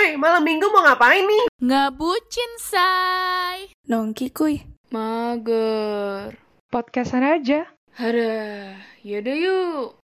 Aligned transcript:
Hey, 0.00 0.16
malam 0.16 0.48
minggu 0.48 0.64
mau 0.72 0.80
ngapain 0.80 1.28
nih? 1.28 1.52
Ngebucin, 1.60 2.52
say. 2.56 3.68
Nongki 3.84 4.32
kuy. 4.32 4.64
Mager. 4.88 6.40
Podcastan 6.72 7.20
aja. 7.20 7.68
Hara, 8.00 8.80
yaudah 9.04 9.36
yuk. 9.36 10.00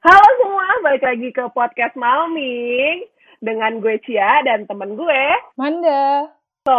Halo 0.00 0.28
semua, 0.40 0.66
balik 0.80 1.04
lagi 1.04 1.28
ke 1.28 1.44
podcast 1.52 1.92
Malming 1.92 3.04
dengan 3.44 3.84
gue 3.84 4.00
Cia 4.08 4.40
dan 4.48 4.64
temen 4.64 4.96
gue. 4.96 5.24
Manda. 5.60 6.39
So, 6.60 6.76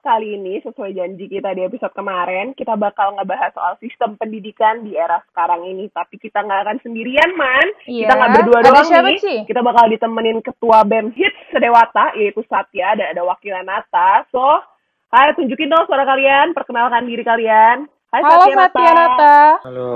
kali 0.00 0.40
ini 0.40 0.56
sesuai 0.64 0.96
janji 0.96 1.28
kita 1.28 1.52
di 1.52 1.60
episode 1.60 1.92
kemarin, 1.92 2.56
kita 2.56 2.80
bakal 2.80 3.12
ngebahas 3.12 3.52
soal 3.52 3.76
sistem 3.76 4.16
pendidikan 4.16 4.80
di 4.88 4.96
era 4.96 5.20
sekarang 5.28 5.68
ini. 5.68 5.92
Tapi 5.92 6.16
kita 6.16 6.40
nggak 6.40 6.64
akan 6.64 6.78
sendirian, 6.80 7.36
Man. 7.36 7.68
Iya. 7.84 8.08
Kita 8.08 8.14
nggak 8.16 8.32
berdua 8.40 8.58
Ada 8.64 8.68
doang 8.72 8.88
siapa 8.88 9.08
nih. 9.12 9.20
sih? 9.20 9.38
Kita 9.44 9.60
bakal 9.60 9.92
ditemenin 9.92 10.40
ketua 10.40 10.80
BEM 10.88 11.12
Hits 11.12 11.52
Sedewata, 11.52 12.16
yaitu 12.16 12.40
Satya, 12.48 12.96
dan 12.96 13.12
ada 13.12 13.20
wakilan 13.28 13.68
Nata. 13.68 14.24
So, 14.32 14.64
hai, 15.12 15.36
tunjukin 15.36 15.68
dong 15.68 15.84
suara 15.84 16.08
kalian, 16.08 16.56
perkenalkan 16.56 17.04
diri 17.04 17.20
kalian. 17.20 17.84
Hai, 18.08 18.24
Halo 18.24 18.48
Satya, 18.48 18.56
Satya 18.64 18.92
Nata. 18.96 19.36
Halo. 19.68 19.92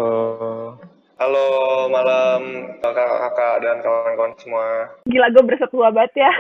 Halo 1.22 1.86
malam 1.86 2.66
kakak-kakak 2.82 3.62
dan 3.62 3.78
kawan-kawan 3.78 4.34
semua. 4.42 4.90
Gila, 5.06 5.30
gue 5.30 5.46
berasa 5.46 5.70
tua 5.70 5.94
banget 5.94 6.26
ya. 6.26 6.32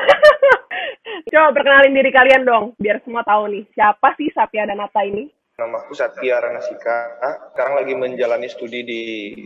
Coba 1.30 1.54
perkenalin 1.54 1.94
diri 1.94 2.10
kalian 2.10 2.42
dong, 2.42 2.74
biar 2.82 2.98
semua 3.06 3.22
tahu 3.22 3.46
nih. 3.46 3.62
Siapa 3.78 4.18
sih 4.18 4.26
Satya 4.34 4.66
dan 4.66 4.82
Nata 4.82 5.06
ini? 5.06 5.30
Nama 5.54 5.86
aku 5.86 5.94
Satya 5.94 6.42
Ranasika. 6.42 7.14
Sekarang 7.54 7.78
lagi 7.78 7.94
menjalani 7.94 8.50
studi 8.50 8.82
di 8.82 9.02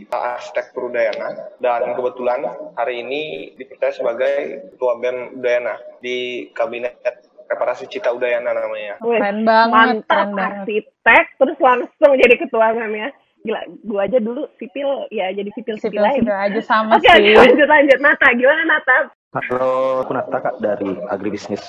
Arsitektur 0.08 0.88
Udayana. 0.88 1.52
Dan 1.60 1.92
kebetulan 1.92 2.72
hari 2.72 3.04
ini 3.04 3.52
dipercaya 3.60 3.92
sebagai 3.92 4.36
Ketua 4.72 4.96
BEM 5.04 5.36
Udayana 5.36 5.76
di 6.00 6.48
Kabinet 6.56 6.96
Reparasi 7.52 7.92
Cita 7.92 8.08
Udayana 8.08 8.56
namanya. 8.56 8.96
Keren 9.04 9.44
banget, 9.44 10.00
mantap 10.00 10.08
keren 10.08 10.32
banget. 10.32 10.64
arsitek, 10.64 11.24
terus 11.36 11.58
langsung 11.60 12.10
jadi 12.24 12.34
ketua 12.40 12.72
BEM 12.72 12.94
ya. 13.04 13.10
Gila, 13.46 13.62
gue 13.62 14.00
aja 14.02 14.18
dulu 14.18 14.50
sipil, 14.58 15.06
ya 15.14 15.30
jadi 15.30 15.46
sipil-sipil 15.54 16.02
lain. 16.02 16.26
Sipil-sipil 16.26 16.34
aja 16.50 16.60
sama 16.66 16.98
Oke, 16.98 17.06
oke, 17.06 17.22
sih. 17.22 17.38
lanjut, 17.38 17.68
lanjut. 17.70 17.98
Nata, 18.02 18.28
gimana 18.34 18.62
Nata? 18.66 18.98
Halo, 19.38 20.02
aku 20.02 20.10
Nata 20.18 20.38
kak 20.42 20.58
dari 20.58 20.90
Agribisnis 21.06 21.62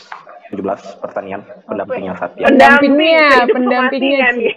17 0.50 0.58
Pertanian, 1.05 1.45
pendampingnya 1.70 2.17
Satya. 2.17 2.50
Pendampingnya, 2.50 3.45
pendampingnya 3.45 4.25
kematian 4.25 4.36
sih. 4.42 4.53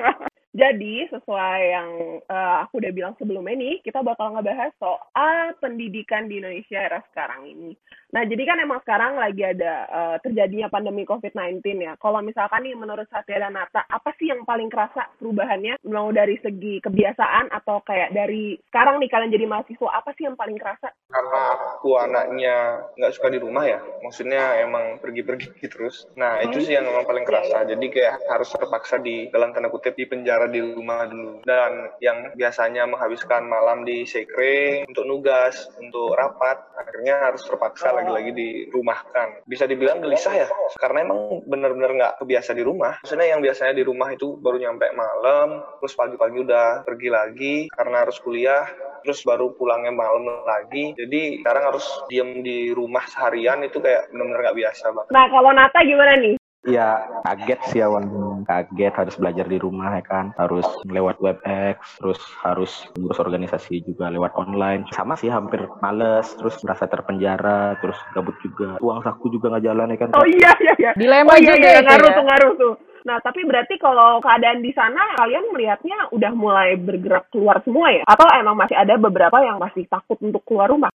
Jadi, 0.62 0.94
sesuai 1.10 1.60
yang 1.74 1.90
eh, 2.22 2.56
aku 2.62 2.78
udah 2.78 2.92
bilang 2.94 3.14
sebelumnya 3.18 3.58
nih, 3.58 3.82
kita 3.82 4.06
bakal 4.06 4.38
ngebahas 4.38 4.70
soal 4.78 5.58
pendidikan 5.58 6.30
di 6.30 6.38
Indonesia 6.38 6.78
era 6.78 7.02
sekarang 7.10 7.50
ini. 7.50 7.74
Nah, 8.10 8.26
jadi 8.26 8.42
kan 8.42 8.58
emang 8.58 8.82
sekarang 8.82 9.14
lagi 9.14 9.42
ada 9.46 9.86
eh, 9.86 10.16
terjadinya 10.26 10.66
pandemi 10.66 11.06
COVID-19 11.06 11.62
ya. 11.78 11.94
Kalau 12.02 12.18
misalkan 12.20 12.66
nih 12.66 12.74
menurut 12.74 13.06
Satya 13.06 13.38
dan 13.38 13.54
Nata, 13.54 13.86
apa 13.86 14.10
sih 14.18 14.30
yang 14.30 14.42
paling 14.42 14.66
kerasa 14.66 15.06
perubahannya? 15.22 15.78
Mau 15.86 16.10
dari 16.10 16.34
segi 16.42 16.82
kebiasaan 16.82 17.54
atau 17.54 17.78
kayak 17.86 18.10
dari 18.10 18.58
sekarang 18.70 18.98
nih 18.98 19.10
kalian 19.10 19.34
jadi 19.34 19.46
mahasiswa, 19.46 19.90
apa 19.94 20.10
sih 20.18 20.26
yang 20.26 20.34
paling 20.34 20.58
kerasa? 20.58 20.90
Karena 21.06 21.42
aku 21.78 21.90
anaknya 21.98 22.56
nggak 22.98 23.14
suka 23.14 23.28
di 23.30 23.38
rumah 23.38 23.64
ya, 23.66 23.78
maksudnya 24.02 24.58
emang 24.58 24.98
pergi-pergi 24.98 25.62
terus. 25.72 26.10
Nah 26.18 26.42
itu 26.42 26.58
sih 26.66 26.74
yang 26.74 26.90
memang 26.90 27.06
paling 27.06 27.22
kerasa. 27.22 27.62
Jadi 27.62 27.86
kayak 27.94 28.26
harus 28.26 28.50
terpaksa 28.50 28.98
di 28.98 29.30
dalam 29.30 29.54
tanda 29.54 29.70
kutip 29.70 29.94
di 29.94 30.10
penjara 30.10 30.50
di 30.50 30.58
rumah 30.58 31.06
dulu. 31.06 31.46
Dan 31.46 31.94
yang 32.02 32.34
biasanya 32.34 32.90
menghabiskan 32.90 33.46
malam 33.46 33.86
di 33.86 34.02
sekre 34.02 34.82
untuk 34.90 35.06
nugas, 35.06 35.70
untuk 35.78 36.18
rapat, 36.18 36.58
akhirnya 36.80 37.30
harus 37.30 37.44
terpaksa 37.44 37.92
lagi-lagi 37.92 38.32
dirumahkan. 38.32 39.44
Bisa 39.44 39.68
dibilang 39.68 40.00
gelisah 40.00 40.46
ya, 40.46 40.48
karena 40.80 41.04
emang 41.04 41.44
benar-benar 41.46 41.90
nggak 41.92 42.14
kebiasa 42.24 42.56
di 42.56 42.64
rumah. 42.64 42.96
Maksudnya 43.04 43.36
yang 43.36 43.40
biasanya 43.44 43.74
di 43.76 43.84
rumah 43.84 44.08
itu 44.10 44.40
baru 44.40 44.56
nyampe 44.56 44.88
malam, 44.96 45.60
terus 45.84 45.94
pagi-pagi 45.94 46.38
udah 46.40 46.88
pergi 46.88 47.08
lagi 47.12 47.54
karena 47.70 48.08
harus 48.08 48.16
kuliah, 48.24 48.64
terus 49.04 49.20
baru 49.24 49.52
pulangnya 49.56 49.92
malam 49.92 50.24
lagi. 50.48 50.96
Jadi 50.96 51.44
sekarang 51.44 51.64
harus 51.76 51.86
diem 52.08 52.40
di 52.40 52.72
rumah 52.72 53.04
seharian 53.08 53.60
itu 53.64 53.80
kayak 53.80 54.08
benar-benar 54.08 54.50
nggak 54.50 54.58
biasa 54.64 54.84
banget. 54.96 55.12
Nah, 55.12 55.26
kalau 55.28 55.50
Nata 55.52 55.80
gimana 55.84 56.14
nih? 56.16 56.39
Ya 56.60 57.08
kaget 57.24 57.60
sih 57.72 57.80
awalnya, 57.80 58.44
kaget 58.44 58.92
harus 58.92 59.16
belajar 59.16 59.48
di 59.48 59.56
rumah 59.56 59.96
ya 59.96 60.04
kan, 60.04 60.36
harus 60.36 60.68
lewat 60.84 61.16
WebEx, 61.16 61.96
terus 61.96 62.20
harus 62.44 62.84
ngurus 63.00 63.16
organisasi 63.16 63.80
juga 63.88 64.12
lewat 64.12 64.36
online. 64.36 64.84
Sama 64.92 65.16
sih 65.16 65.32
hampir 65.32 65.64
males, 65.80 66.28
terus 66.36 66.60
merasa 66.60 66.84
terpenjara, 66.84 67.80
terus 67.80 67.96
gabut 68.12 68.36
juga. 68.44 68.76
Uang 68.84 69.00
saku 69.00 69.32
juga 69.32 69.56
nggak 69.56 69.64
jalan 69.64 69.92
ya 69.96 69.98
kan. 70.04 70.08
Oh 70.20 70.28
iya, 70.28 70.52
iya, 70.60 70.74
iya. 70.76 70.92
Dilema 71.00 71.32
oh, 71.32 71.38
iya, 71.40 71.56
juga 71.56 71.56
iya, 71.64 71.80
itu 71.80 71.88
ngaruh 71.88 72.10
ya. 72.12 72.16
tuh, 72.16 72.24
ngaruh 72.28 72.52
tuh. 72.60 72.74
Nah, 73.08 73.16
tapi 73.24 73.40
berarti 73.48 73.74
kalau 73.80 74.20
keadaan 74.20 74.60
di 74.60 74.72
sana, 74.76 75.00
kalian 75.16 75.48
melihatnya 75.56 76.12
udah 76.12 76.32
mulai 76.36 76.76
bergerak 76.76 77.32
keluar 77.32 77.64
semua 77.64 77.88
ya? 77.88 78.04
Atau 78.04 78.28
emang 78.36 78.60
masih 78.60 78.76
ada 78.76 79.00
beberapa 79.00 79.40
yang 79.40 79.56
masih 79.56 79.88
takut 79.88 80.20
untuk 80.20 80.44
keluar 80.44 80.68
rumah? 80.68 80.92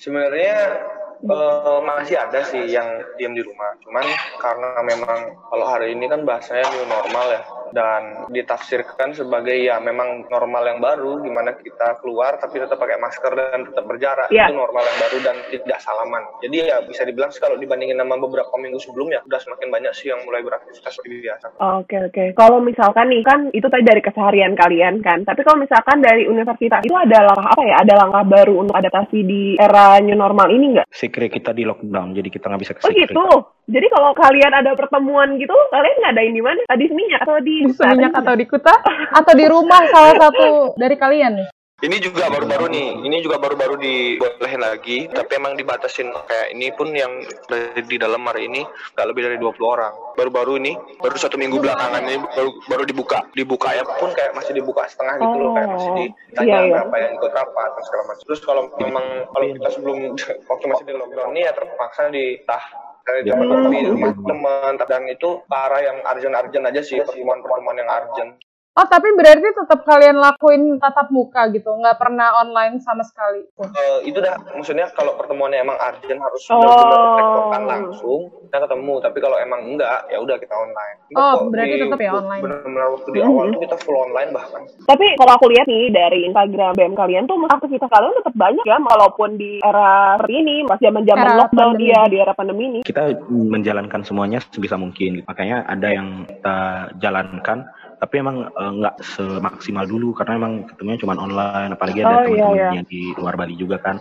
Sebenarnya 0.00 0.80
eh, 1.24 1.78
masih 1.82 2.16
ada 2.20 2.40
sih 2.44 2.62
yang 2.68 2.86
diam 3.16 3.32
di 3.32 3.40
rumah. 3.40 3.74
Cuman 3.80 4.04
karena 4.38 4.70
memang 4.84 5.18
kalau 5.48 5.66
hari 5.66 5.96
ini 5.96 6.06
kan 6.06 6.22
bahasanya 6.22 6.68
new 6.70 6.86
normal 6.86 7.26
ya 7.32 7.42
dan 7.74 8.02
ditafsirkan 8.30 9.16
sebagai 9.18 9.58
ya 9.58 9.82
memang 9.82 10.30
normal 10.30 10.62
yang 10.62 10.78
baru 10.78 11.18
di 11.26 11.30
mana 11.34 11.58
kita 11.58 11.98
keluar 11.98 12.38
tapi 12.38 12.62
tetap 12.62 12.78
pakai 12.78 13.02
masker 13.02 13.32
dan 13.34 13.66
tetap 13.66 13.84
berjarak 13.84 14.30
Iya. 14.30 14.46
itu 14.46 14.54
normal 14.54 14.84
yang 14.86 14.98
baru 15.02 15.18
dan 15.26 15.36
tidak 15.50 15.78
salaman. 15.82 16.22
Jadi 16.38 16.70
ya 16.70 16.78
bisa 16.86 17.02
dibilang 17.02 17.34
sih 17.34 17.42
kalau 17.42 17.58
dibandingin 17.58 17.98
sama 17.98 18.14
beberapa 18.14 18.54
minggu 18.54 18.78
sebelumnya 18.78 19.18
udah 19.26 19.40
semakin 19.42 19.68
banyak 19.74 19.92
sih 19.96 20.14
yang 20.14 20.22
mulai 20.22 20.46
beraktivitas 20.46 20.92
seperti 20.94 21.18
biasa. 21.26 21.46
Oke, 21.82 21.96
oke. 21.98 22.24
Kalau 22.38 22.58
misalkan 22.62 23.10
nih, 23.10 23.22
kan 23.26 23.50
itu 23.50 23.66
tadi 23.66 23.82
dari 23.82 24.00
keseharian 24.04 24.54
kalian 24.54 25.02
kan. 25.02 25.26
Tapi 25.26 25.40
kalau 25.42 25.58
misalkan 25.58 25.98
dari 25.98 26.30
universitas, 26.30 26.86
itu 26.86 26.94
ada 26.94 27.26
langkah 27.26 27.50
apa 27.50 27.62
ya? 27.66 27.76
Ada 27.82 27.94
langkah 27.98 28.24
baru 28.26 28.54
untuk 28.62 28.76
adaptasi 28.78 29.18
di 29.26 29.42
era 29.58 29.98
new 29.98 30.14
normal 30.14 30.46
ini 30.54 30.78
nggak? 30.78 30.86
Sekre 31.14 31.30
kita 31.30 31.54
di 31.54 31.62
lockdown, 31.62 32.10
jadi 32.10 32.26
kita 32.26 32.50
nggak 32.50 32.62
bisa 32.66 32.74
ke 32.74 32.82
Oh 32.82 32.90
sekre. 32.90 33.06
gitu. 33.06 33.26
Jadi 33.70 33.86
kalau 33.86 34.10
kalian 34.18 34.50
ada 34.50 34.74
pertemuan 34.74 35.38
gitu, 35.38 35.54
kalian 35.70 35.96
ngadain 36.02 36.34
di 36.34 36.42
mana? 36.42 36.58
Tadi 36.66 36.90
seminyak 36.90 37.22
atau 37.22 37.38
di... 37.38 37.54
Di 37.62 37.70
Seminyak 37.70 38.18
atau 38.18 38.34
di 38.34 38.44
Kuta 38.50 38.74
atau 39.14 39.32
di 39.38 39.46
rumah 39.46 39.86
salah 39.94 40.18
satu 40.18 40.74
dari 40.74 40.98
kalian 40.98 41.32
nih. 41.38 41.48
Ini 41.82 41.98
juga 41.98 42.30
baru-baru 42.30 42.70
nih, 42.70 43.02
ini 43.02 43.18
juga 43.18 43.34
baru-baru 43.42 43.74
dibolehin 43.76 44.62
lagi, 44.62 45.10
tapi 45.10 45.36
emang 45.36 45.58
dibatasin 45.58 46.06
kayak 46.14 46.54
ini 46.54 46.70
pun 46.70 46.94
yang 46.94 47.10
dari 47.50 47.82
di 47.82 47.98
dalam 47.98 48.22
hari 48.24 48.46
ini 48.46 48.62
nggak 48.94 49.06
lebih 49.10 49.26
dari 49.26 49.36
20 49.42 49.58
orang. 49.66 49.90
Baru-baru 50.14 50.62
ini, 50.62 50.78
baru 51.02 51.18
satu 51.18 51.34
minggu 51.34 51.58
belakangan 51.58 52.06
ini 52.06 52.22
baru, 52.30 52.50
baru 52.70 52.82
dibuka. 52.86 53.26
Dibuka 53.34 53.74
ya 53.74 53.82
pun 53.98 54.14
kayak 54.14 54.32
masih 54.32 54.54
dibuka 54.54 54.86
setengah 54.86 55.18
gitu 55.18 55.36
loh, 55.36 55.50
kayak 55.52 55.68
masih 55.74 55.90
Oh, 55.90 55.96
ditanya 55.98 56.46
iya, 56.46 56.58
iya. 56.62 56.72
berapa 56.78 56.94
yang 56.94 57.12
ikut 57.18 57.32
rapat 57.34 57.68
dan 57.74 57.82
segala 57.84 58.02
macam. 58.06 58.22
Terus 58.22 58.40
kalau 58.46 58.62
memang 58.78 59.06
kalau 59.28 59.44
kita 59.58 59.68
sebelum 59.74 59.98
waktu 60.46 60.64
masih 60.70 60.84
di 60.86 60.94
lockdown 60.94 61.28
ini 61.34 61.40
ya 61.42 61.52
terpaksa 61.52 62.02
ditah 62.08 62.64
dari 63.02 63.20
Ya. 63.26 63.34
teman 63.34 63.46
kopi 63.50 63.78
Hmm. 63.82 63.90
rumah 63.98 64.12
teman 64.14 64.72
dan 64.78 65.02
itu 65.10 65.28
ke 65.42 65.52
arah 65.58 65.82
yang 65.82 65.98
arjen-arjen 66.06 66.62
aja 66.64 66.80
sih 66.80 67.02
pertemuan-pertemuan 67.02 67.76
yang 67.76 67.90
arjen 67.90 68.28
Oh 68.74 68.82
tapi 68.84 69.06
berarti 69.14 69.54
tetap 69.54 69.86
kalian 69.86 70.18
lakuin 70.18 70.82
tatap 70.82 71.06
muka 71.08 71.46
gitu, 71.48 71.70
nggak 71.70 71.94
pernah 71.94 72.34
online 72.36 72.82
sama 72.82 73.00
sekali. 73.00 73.46
Eh, 73.62 73.98
itu 74.04 74.18
dah 74.18 74.34
maksudnya 74.50 74.90
kalau 74.90 75.14
pertemuannya 75.14 75.62
emang 75.62 75.78
urgent 75.78 76.18
harus 76.18 76.42
Oh. 76.50 76.58
benar-benar 76.58 77.62
langsung 77.64 78.20
kita 78.42 78.58
ketemu 78.60 78.94
tapi 78.98 79.18
kalau 79.18 79.38
emang 79.38 79.62
enggak 79.64 80.06
ya 80.06 80.18
udah 80.18 80.36
kita 80.36 80.50
online 80.52 80.96
Oh, 81.12 81.34
Kok 81.38 81.42
berarti 81.48 81.70
di- 81.72 81.82
tetap 81.86 82.00
ya 82.00 82.12
online. 82.12 82.42
benar-benar 82.42 82.86
waktu 82.90 83.08
di 83.08 83.20
awal 83.20 83.46
tuh 83.48 83.60
kita 83.62 83.76
full 83.78 83.94
online 83.96 84.30
bahkan 84.30 84.62
Tapi 84.84 85.06
kalau 85.14 85.32
aku 85.32 85.46
lihat 85.48 85.66
nih 85.66 85.84
dari 85.88 86.18
Instagram 86.26 86.72
BM 86.74 86.94
kalian 86.94 87.24
tuh 87.24 87.38
aktivitas 87.46 87.86
kalian 87.88 88.14
tetap 88.16 88.34
banyak 88.34 88.64
ya 88.64 88.76
walaupun 88.76 89.30
di 89.36 89.62
era 89.62 89.90
ini, 90.26 90.66
pas 90.66 90.78
zaman-zaman 90.78 91.22
Era 91.24 91.38
lockdown 91.40 91.72
pandemi. 91.72 91.88
ya 91.88 92.00
di 92.04 92.16
era 92.18 92.34
pandemi 92.34 92.62
ini. 92.68 92.80
kita 92.82 93.02
menjalankan 93.30 94.02
semuanya 94.02 94.42
sebisa 94.42 94.74
mungkin. 94.74 95.22
Makanya 95.24 95.62
ada 95.64 95.88
yang 95.88 96.08
kita 96.26 96.56
jalankan, 96.98 97.70
tapi 98.04 98.20
emang 98.20 98.44
eh, 98.44 98.72
nggak 98.84 99.00
semaksimal 99.00 99.88
dulu 99.88 100.12
karena 100.12 100.36
emang 100.36 100.68
ketemunya 100.68 101.00
cuma 101.00 101.16
online. 101.16 101.72
Apalagi 101.72 102.04
Oh, 102.04 102.12
ada 102.12 102.28
iya, 102.28 102.28
teman-teman 102.28 102.52
iya. 102.60 102.70
yang 102.76 102.86
di 102.86 103.02
luar 103.16 103.34
Bali 103.40 103.56
juga 103.56 103.80
kan. 103.80 103.96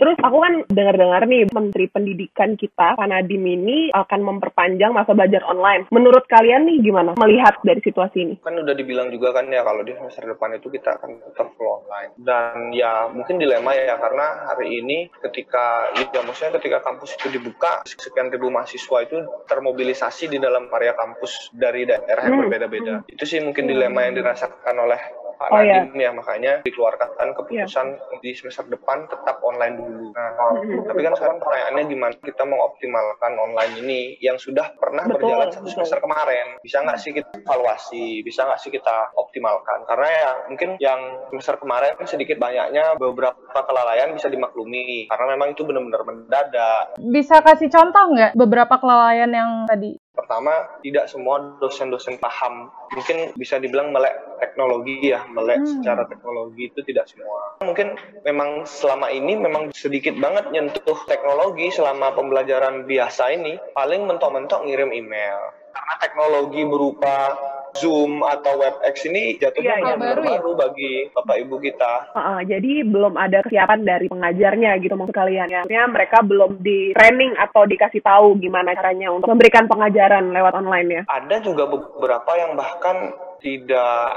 Terus 0.00 0.16
aku 0.24 0.40
kan 0.40 0.54
dengar-dengar 0.72 1.28
nih 1.28 1.44
Menteri 1.52 1.84
Pendidikan 1.92 2.56
kita, 2.56 2.96
Pak 2.96 3.04
Nadiem 3.04 3.44
ini 3.44 3.92
akan 3.92 4.20
memperpanjang 4.24 4.96
masa 4.96 5.12
belajar 5.12 5.44
online. 5.44 5.84
Menurut 5.92 6.24
kalian 6.24 6.64
nih 6.64 6.80
gimana 6.80 7.12
melihat 7.20 7.60
dari 7.60 7.84
situasi 7.84 8.18
ini? 8.24 8.34
kan 8.40 8.56
udah 8.56 8.72
dibilang 8.72 9.12
juga 9.12 9.36
kan 9.36 9.46
ya 9.52 9.60
kalau 9.60 9.84
di 9.84 9.92
semester 9.92 10.24
depan 10.24 10.56
itu 10.56 10.72
kita 10.72 10.96
akan 10.96 11.20
tetap 11.22 11.52
full 11.54 11.84
online 11.84 12.10
dan 12.24 12.72
ya 12.72 13.06
mungkin 13.12 13.36
dilema 13.36 13.76
ya 13.76 14.00
karena 14.00 14.48
hari 14.48 14.80
ini 14.80 15.12
ketika 15.20 15.92
ya 15.92 16.20
maksudnya 16.24 16.56
ketika 16.56 16.80
kampus 16.80 17.14
itu 17.20 17.36
dibuka 17.36 17.84
sekian 17.84 18.32
ribu 18.32 18.48
mahasiswa 18.48 19.04
itu 19.04 19.20
termobilisasi 19.46 20.32
di 20.32 20.38
dalam 20.40 20.72
area 20.72 20.96
kampus 20.96 21.52
dari 21.52 21.84
daerah 21.84 22.22
yang 22.26 22.40
Hmm. 22.40 22.42
berbeda-beda 22.48 22.94
itu 23.10 23.24
sih 23.28 23.38
mungkin 23.44 23.68
dilema 23.68 24.08
yang 24.08 24.16
dirasakan 24.16 24.76
oleh 24.80 25.00
Pak 25.40 25.48
Oh, 25.56 25.64
iya. 25.64 25.88
Nadiem 25.88 25.96
ya 25.96 26.10
makanya 26.12 26.52
dikeluarkan 26.60 27.16
keputusan 27.32 27.86
di 28.20 28.36
semester 28.36 28.68
depan 28.68 29.08
tetap 29.08 29.40
online 29.40 29.80
dulu. 29.80 30.12
Nah, 30.12 30.36
Mhm. 30.52 30.84
tapi 30.84 31.00
kan 31.00 31.16
sekarang 31.16 31.40
pertanyaannya 31.40 31.84
gimana 31.88 32.12
kita 32.20 32.44
mengoptimalkan 32.44 33.32
online 33.40 33.74
ini 33.80 34.00
yang 34.20 34.36
sudah 34.36 34.76
pernah 34.76 35.08
Betul, 35.08 35.16
berjalan 35.24 35.48
satu 35.48 35.64
betul. 35.64 35.72
semester 35.80 35.98
kemarin. 36.04 36.46
Bisa 36.60 36.84
nggak 36.84 36.98
sih 37.00 37.16
kita 37.16 37.32
evaluasi, 37.40 38.20
bisa 38.20 38.44
nggak 38.44 38.60
sih 38.60 38.68
kita 38.68 38.96
optimalkan? 39.16 39.88
Karena 39.88 40.08
ya 40.12 40.30
mungkin 40.44 40.70
yang 40.76 41.00
semester 41.32 41.56
kemarin 41.56 41.96
sedikit 42.04 42.36
banyaknya 42.36 43.00
beberapa 43.00 43.58
kelalaian 43.64 44.12
bisa 44.12 44.28
dimaklumi 44.28 45.08
karena 45.08 45.24
memang 45.32 45.56
itu 45.56 45.64
benar-benar 45.64 46.04
mendadak. 46.04 47.00
Bisa 47.00 47.40
kasih 47.40 47.72
contoh 47.72 48.12
nggak 48.12 48.36
beberapa 48.36 48.76
kelalaian 48.76 49.32
yang 49.32 49.64
tadi? 49.64 49.96
Pertama, 50.10 50.66
tidak 50.82 51.06
semua 51.06 51.54
dosen-dosen 51.62 52.18
paham. 52.18 52.66
Mungkin 52.94 53.30
bisa 53.38 53.62
dibilang 53.62 53.94
melek 53.94 54.14
teknologi 54.42 55.14
ya, 55.14 55.22
melek 55.30 55.62
Hmm. 55.62 55.70
secara 55.78 56.02
teknologi 56.10 56.66
itu 56.66 56.82
tidak 56.82 57.06
semua. 57.06 57.62
Mungkin 57.62 57.94
memang 58.26 58.66
selama 58.66 59.06
ini 59.14 59.38
memang 59.38 59.70
sedikit 59.70 60.18
banget 60.18 60.50
nyentuh 60.50 60.98
teknologi 61.06 61.70
selama 61.70 62.10
pembelajaran 62.14 62.90
biasa 62.90 63.30
ini, 63.38 63.54
paling 63.74 64.10
mentok-mentok 64.10 64.66
ngirim 64.66 64.90
email. 64.90 65.38
Karena 65.70 65.94
teknologi 66.02 66.62
berupa 66.66 67.38
Zoom 67.76 68.22
atau 68.22 68.58
WebEx 68.58 69.06
ini 69.06 69.36
jatuhnya 69.38 69.76
Iya, 69.76 69.76
iya. 69.84 69.94
Baru 69.96 70.22
ya? 70.24 70.30
baru 70.38 70.50
bagi 70.58 70.92
Bapak 71.14 71.36
Ibu 71.46 71.56
kita. 71.62 71.92
Heeh, 72.16 72.38
jadi 72.50 72.72
belum 72.86 73.14
ada 73.14 73.38
kesiapan 73.44 73.80
dari 73.86 74.06
pengajarnya 74.10 74.70
gitu 74.82 74.94
maksud 74.96 75.14
kalian 75.14 75.48
ya. 75.50 75.62
Mereka 75.66 76.26
belum 76.26 76.58
di 76.60 76.94
training 76.94 77.38
atau 77.38 77.66
dikasih 77.66 78.02
tahu 78.02 78.38
gimana 78.38 78.74
caranya 78.74 79.12
untuk 79.12 79.30
memberikan 79.30 79.66
pengajaran 79.66 80.30
lewat 80.32 80.54
online 80.56 80.88
ya. 80.90 81.02
ada 81.10 81.36
juga 81.42 81.66
beberapa 81.66 82.30
yang 82.38 82.54
bahkan 82.56 83.12
tidak 83.40 84.10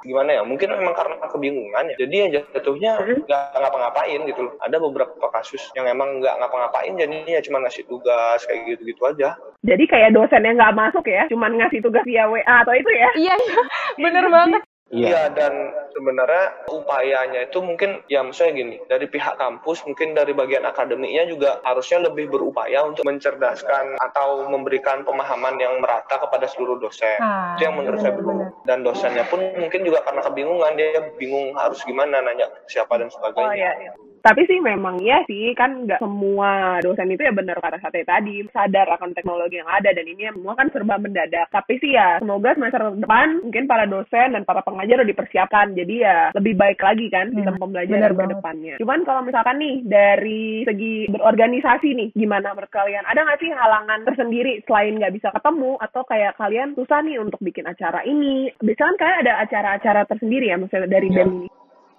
gimana 0.00 0.30
ya 0.30 0.42
mungkin 0.42 0.70
memang 0.70 0.94
karena 0.94 1.16
kebingungan 1.26 1.84
ya 1.90 1.96
jadi 1.98 2.14
ya 2.30 2.40
jatuhnya 2.54 2.92
Mhm. 3.02 3.26
nggak 3.26 3.42
ngapa-ngapain 3.58 4.20
gitu 4.26 4.40
loh 4.46 4.54
ada 4.58 4.76
beberapa 4.78 5.26
kasus 5.30 5.62
yang 5.74 5.86
emang 5.86 6.22
nggak 6.22 6.38
ngapa-ngapain 6.38 6.94
jadinya 6.94 7.32
ya 7.34 7.42
cuma 7.42 7.58
ngasih 7.60 7.82
tugas 7.84 8.40
kayak 8.46 8.74
gitu-gitu 8.74 9.02
aja 9.04 9.34
Jadi 9.58 9.84
kayak 9.90 10.14
dosennya 10.14 10.54
nggak 10.54 10.76
masuk 10.78 11.02
ya, 11.02 11.26
cuman 11.26 11.58
ngasih 11.58 11.82
tugas 11.82 12.06
via 12.06 12.30
WA 12.30 12.62
atau 12.62 12.70
itu 12.70 12.86
ya. 12.94 13.10
Iya, 13.18 13.34
iya. 13.34 13.58
bener 13.98 14.30
banget. 14.30 14.62
Iya 14.88 15.28
dan 15.36 15.52
sebenarnya 15.92 16.64
upayanya 16.72 17.44
itu 17.44 17.60
mungkin 17.60 18.00
ya 18.08 18.24
maksudnya 18.24 18.56
gini 18.56 18.76
dari 18.88 19.04
pihak 19.04 19.36
kampus 19.36 19.84
mungkin 19.84 20.16
dari 20.16 20.32
bagian 20.32 20.64
akademiknya 20.64 21.28
juga 21.28 21.60
harusnya 21.60 22.08
lebih 22.08 22.32
berupaya 22.32 22.88
untuk 22.88 23.04
mencerdaskan 23.04 24.00
atau 24.00 24.48
memberikan 24.48 25.04
pemahaman 25.04 25.60
yang 25.60 25.76
merata 25.84 26.16
kepada 26.16 26.48
seluruh 26.48 26.80
dosen. 26.80 27.20
Nah, 27.20 27.60
itu 27.60 27.68
yang 27.68 27.76
menurut 27.76 28.00
saya 28.00 28.16
bener-bener. 28.16 28.48
perlu 28.48 28.64
dan 28.64 28.78
dosennya 28.80 29.24
pun 29.28 29.40
mungkin 29.60 29.80
juga 29.84 30.00
karena 30.08 30.20
kebingungan 30.24 30.72
dia 30.80 31.00
bingung 31.20 31.52
harus 31.52 31.84
gimana 31.84 32.24
nanya 32.24 32.48
siapa 32.64 32.96
dan 32.96 33.12
sebagainya 33.12 33.44
Oh 33.44 33.52
iya, 33.52 33.72
iya. 33.76 33.92
Tapi 34.18 34.42
sih 34.44 34.58
memang 34.58 34.98
ya 35.00 35.22
sih 35.24 35.52
kan 35.52 35.84
nggak 35.84 35.98
semua 35.98 36.78
dosen 36.80 37.08
itu 37.08 37.22
ya 37.22 37.30
benar 37.30 37.58
kata 37.58 37.78
Sate 37.78 38.02
tadi 38.02 38.42
sadar 38.50 38.88
akan 38.90 39.12
teknologi 39.12 39.56
yang 39.56 39.68
ada 39.68 39.90
dan 39.90 40.04
ini 40.04 40.28
semua 40.28 40.52
kan 40.52 40.68
serba 40.68 40.96
mendadak. 40.96 41.48
Tapi 41.48 41.78
sih 41.78 41.94
ya 41.94 42.18
semoga 42.18 42.52
semester 42.52 42.92
depan 42.94 43.42
mungkin 43.42 43.64
para 43.64 43.84
dosen 43.84 44.34
dan 44.34 44.42
para 44.42 44.60
pengajar 44.60 45.00
udah 45.00 45.08
dipersiapkan 45.08 45.72
jadi 45.72 45.94
ya 45.98 46.16
lebih 46.32 46.54
baik 46.54 46.78
lagi 46.78 47.06
kan 47.08 47.30
sistem 47.30 47.54
Hmm, 47.54 47.62
pembelajaran 47.62 48.10
ke 48.10 48.16
banget. 48.16 48.32
depannya. 48.34 48.74
Cuman 48.78 49.00
kalau 49.02 49.22
misalkan 49.22 49.56
nih 49.58 49.74
dari 49.82 50.62
segi 50.62 50.94
berorganisasi 51.08 51.88
nih 51.90 52.08
gimana 52.12 52.52
menurut 52.52 52.70
kalian? 52.70 53.04
Ada 53.04 53.20
nggak 53.20 53.40
sih 53.40 53.50
halangan 53.50 54.00
tersendiri 54.04 54.62
selain 54.64 54.96
nggak 54.96 55.14
bisa 55.14 55.28
ketemu 55.30 55.78
atau 55.78 56.02
kayak 56.04 56.36
kalian 56.36 56.74
susah 56.74 57.00
nih 57.00 57.18
untuk 57.18 57.40
bikin 57.40 57.64
acara 57.64 58.02
ini? 58.02 58.50
Biasanya 58.58 58.86
kan 58.86 58.96
kalian 58.96 59.18
ada 59.22 59.34
acara-acara 59.40 60.00
tersendiri 60.04 60.46
ya 60.46 60.56
maksudnya 60.56 60.86
dari 60.86 61.08
Iya. 61.08 61.16
BEM 61.18 61.30
ini. 61.34 61.48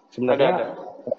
Sebenarnya 0.09 0.49
Ada, 0.49 0.65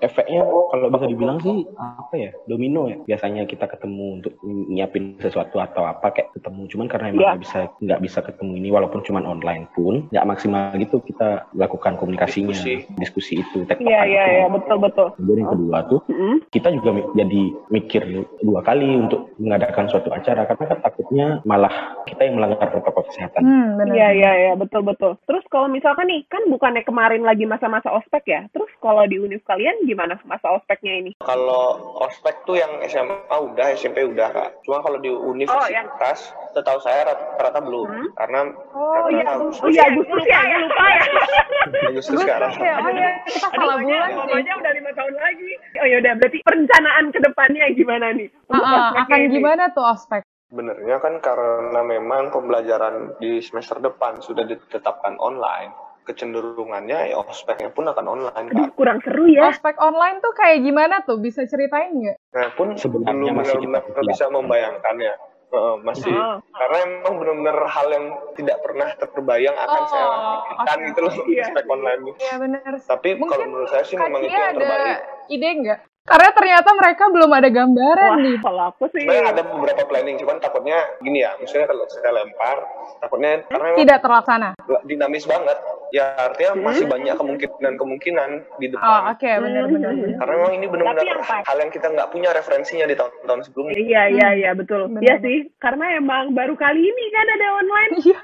efeknya 0.01 0.43
kalau 0.45 0.87
bisa 0.89 1.07
dibilang 1.07 1.39
sih 1.41 1.65
apa 1.77 2.15
ya 2.15 2.31
domino 2.45 2.87
ya. 2.87 2.97
Biasanya 3.07 3.45
kita 3.45 3.67
ketemu 3.67 4.21
untuk 4.21 4.33
nyiapin 4.43 5.17
sesuatu 5.19 5.59
atau 5.59 5.85
apa 5.85 6.11
kayak 6.11 6.33
ketemu. 6.35 6.63
Cuman 6.69 6.87
karena 6.87 7.07
emang 7.09 7.21
Iya. 7.21 7.29
nggak 7.31 7.43
bisa 7.43 7.61
nggak 7.79 8.01
bisa 8.01 8.19
ketemu 8.21 8.53
ini 8.57 8.69
walaupun 8.71 9.01
cuman 9.03 9.25
online 9.25 9.65
pun 9.71 10.09
nggak 10.09 10.27
maksimal 10.27 10.73
gitu 10.75 11.03
kita 11.03 11.45
lakukan 11.53 11.95
komunikasinya 11.95 12.53
Diskusi. 12.53 12.87
diskusi, 12.97 13.33
itu 13.41 13.59
Iya 13.79 14.01
iya 14.05 14.25
itu. 14.25 14.35
iya 14.35 14.47
betul 14.49 14.77
betul. 14.79 15.09
Kemudian 15.15 15.39
yang 15.41 15.51
kedua 15.53 15.79
tuh 15.87 16.01
Mm-mm. 16.09 16.35
kita 16.49 16.69
juga 16.73 16.91
jadi 17.13 17.43
mikir 17.69 18.03
dua 18.41 18.61
kali 18.61 18.89
untuk 18.97 19.31
mengadakan 19.37 19.87
suatu 19.87 20.11
acara 20.11 20.45
karena 20.45 20.65
kan 20.67 20.79
takutnya 20.81 21.27
malah 21.45 21.73
kita 22.05 22.25
yang 22.25 22.41
melanggar 22.41 22.67
protokol 22.67 23.05
kesehatan. 23.07 23.41
Hmm. 23.41 23.69
Iya 23.91 24.09
iya 24.15 24.31
iya 24.39 24.53
betul 24.55 24.83
betul. 24.83 25.19
Terus 25.27 25.45
kalau 25.51 25.67
misalkan 25.67 26.07
nih 26.07 26.25
kan 26.27 26.43
bukannya 26.47 26.83
kemarin 26.83 27.23
lagi 27.23 27.45
masa-masa 27.45 27.91
ospek 27.91 28.23
ya. 28.27 28.41
Terus 28.51 28.71
kalau 28.79 29.05
di 29.05 29.19
univ 29.19 29.43
kalian 29.45 29.70
gimana 29.83 30.15
masa 30.23 30.51
ospeknya 30.51 30.93
ini? 30.97 31.11
Kalau 31.19 31.79
ospek 31.99 32.43
tuh 32.43 32.55
yang 32.55 32.71
SMA 32.85 33.15
udah, 33.33 33.67
SMP 33.73 34.03
udah 34.03 34.29
kak. 34.29 34.49
Cuma 34.63 34.81
kalau 34.81 34.97
di 34.97 35.09
universitas, 35.09 36.19
setahu 36.51 36.79
saya 36.79 37.07
rata-rata 37.07 37.61
belum. 37.61 37.87
Hmm? 37.87 38.09
Karena 38.15 38.41
Oh 38.71 38.93
karena 39.07 39.11
iya, 39.13 39.27
Agustus, 39.33 39.61
oh 39.61 39.69
iya 39.69 39.83
Agustus 39.87 40.23
ya, 40.25 40.41
gue 40.43 40.59
lupa 40.61 40.85
ya. 40.87 41.03
Agustus 41.89 42.13
Gue 42.13 42.23
sekarang. 42.23 42.51
ya, 42.53 42.75
oh 42.77 42.91
ya, 42.91 43.09
kita 43.25 43.49
salah 43.51 43.77
bulan 43.77 43.81
pokoknya- 43.81 44.09
sih. 44.09 44.19
Pokoknya 44.21 44.55
udah 44.57 44.73
lima 44.73 44.91
tahun 44.93 45.15
lagi. 45.17 45.51
Oh 45.77 45.87
ya 45.87 45.97
udah, 45.99 46.13
berarti 46.17 46.39
perencanaan 46.43 47.05
ke 47.09 47.19
depannya 47.21 47.65
gimana 47.73 48.07
nih? 48.13 48.29
Ah, 48.49 48.59
ospeknya 48.59 49.01
akan 49.05 49.19
ini? 49.21 49.33
gimana 49.35 49.65
tuh 49.71 49.85
ospek? 49.85 50.23
Sebenarnya 50.51 50.97
kan 50.99 51.15
karena 51.23 51.81
memang 51.81 52.23
pembelajaran 52.31 52.95
di 53.17 53.39
semester 53.39 53.79
depan 53.79 54.19
sudah 54.19 54.43
ditetapkan 54.43 55.15
online, 55.17 55.71
kecenderungannya 56.11 56.99
ya 57.07 57.17
ospeknya 57.17 57.71
pun 57.71 57.87
akan 57.87 58.05
online 58.09 58.47
Aduh, 58.49 58.67
kak. 58.67 58.75
kurang 58.75 58.99
seru 59.01 59.25
ya. 59.25 59.47
Ospek 59.49 59.79
online 59.79 60.19
tuh 60.19 60.33
kayak 60.33 60.59
gimana 60.61 61.01
tuh? 61.01 61.17
Bisa 61.17 61.43
ceritain 61.45 61.91
nggak? 61.93 62.17
Saya 62.29 62.51
pun 62.53 62.75
Sebenarnya 62.75 63.15
belum 63.31 63.35
masih 63.37 63.57
benar-benar 63.57 63.83
kita- 63.97 64.09
bisa 64.09 64.25
membayangkannya. 64.29 65.15
Heeh, 65.51 65.75
masih 65.83 66.13
Oh. 66.13 66.39
karena 66.49 66.79
emang 66.81 67.15
benar-benar 67.17 67.57
hal 67.67 67.87
yang 67.89 68.05
tidak 68.35 68.59
pernah 68.61 68.87
terbayang 68.95 69.57
akan 69.57 69.81
Oh, 69.81 69.89
saya 69.89 70.05
lakukan 70.07 70.63
oke. 70.77 70.87
gitu 70.87 70.99
loh 71.01 71.13
Iya. 71.25 71.43
ospek 71.49 71.67
online. 71.67 72.01
Iya 72.17 72.35
bener. 72.37 72.73
Tapi 72.81 73.09
Mungkin 73.13 73.29
kalau 73.29 73.45
menurut 73.49 73.69
saya 73.69 73.83
sih 73.83 73.97
memang 73.97 74.21
itu 74.21 74.31
yang 74.31 74.47
ada 74.49 74.55
terbaik. 74.57 74.99
ide 75.29 75.51
nggak? 75.57 75.81
Karena 76.01 76.31
ternyata 76.33 76.71
mereka 76.73 77.05
belum 77.09 77.31
ada 77.31 77.49
gambaran 77.49 78.11
Wah, 78.11 78.19
nih. 78.21 78.37
kalau 78.41 78.63
aku 78.69 78.85
sih 78.89 79.05
Sebenarnya 79.05 79.27
ada 79.29 79.43
beberapa 79.45 79.83
planning, 79.85 80.17
cuman 80.17 80.37
takutnya 80.39 80.79
gini 80.99 81.19
ya, 81.21 81.31
misalnya 81.37 81.67
kalau 81.67 81.85
saya 81.89 82.11
lempar, 82.13 82.57
takutnya 82.99 83.31
karena 83.45 83.69
Tidak 83.75 83.99
terlaksana. 84.01 84.51
dinamis 84.83 85.25
banget. 85.25 85.59
Ya 85.91 86.15
artinya 86.15 86.55
Hmm. 86.55 86.63
masih 86.65 86.87
banyak 86.87 87.15
kemungkinan-kemungkinan 87.15 88.31
di 88.57 88.67
Oh, 88.69 88.73
depan. 88.79 89.01
oke, 89.11 89.31
benar-benar. 89.43 89.91
Hmm. 89.91 90.15
Karena 90.17 90.35
memang 90.39 90.53
ini 90.55 90.67
benar-benar 90.67 91.19
hal 91.43 91.57
yang 91.59 91.71
kita 91.71 91.87
nggak 91.89 92.11
punya 92.11 92.31
referensinya 92.31 92.87
di 92.87 92.95
tahun-tahun 92.95 93.41
sebelumnya. 93.45 93.75
Iya 93.75 94.03
iya 94.09 94.29
iya 94.37 94.51
betul. 94.55 94.87
Iya 94.99 95.19
sih, 95.19 95.51
karena 95.59 95.99
emang 95.99 96.31
baru 96.31 96.55
kali 96.55 96.79
ini 96.79 97.05
kan 97.11 97.27
ada 97.29 97.47
online. 97.59 97.95
Iya. 98.01 98.19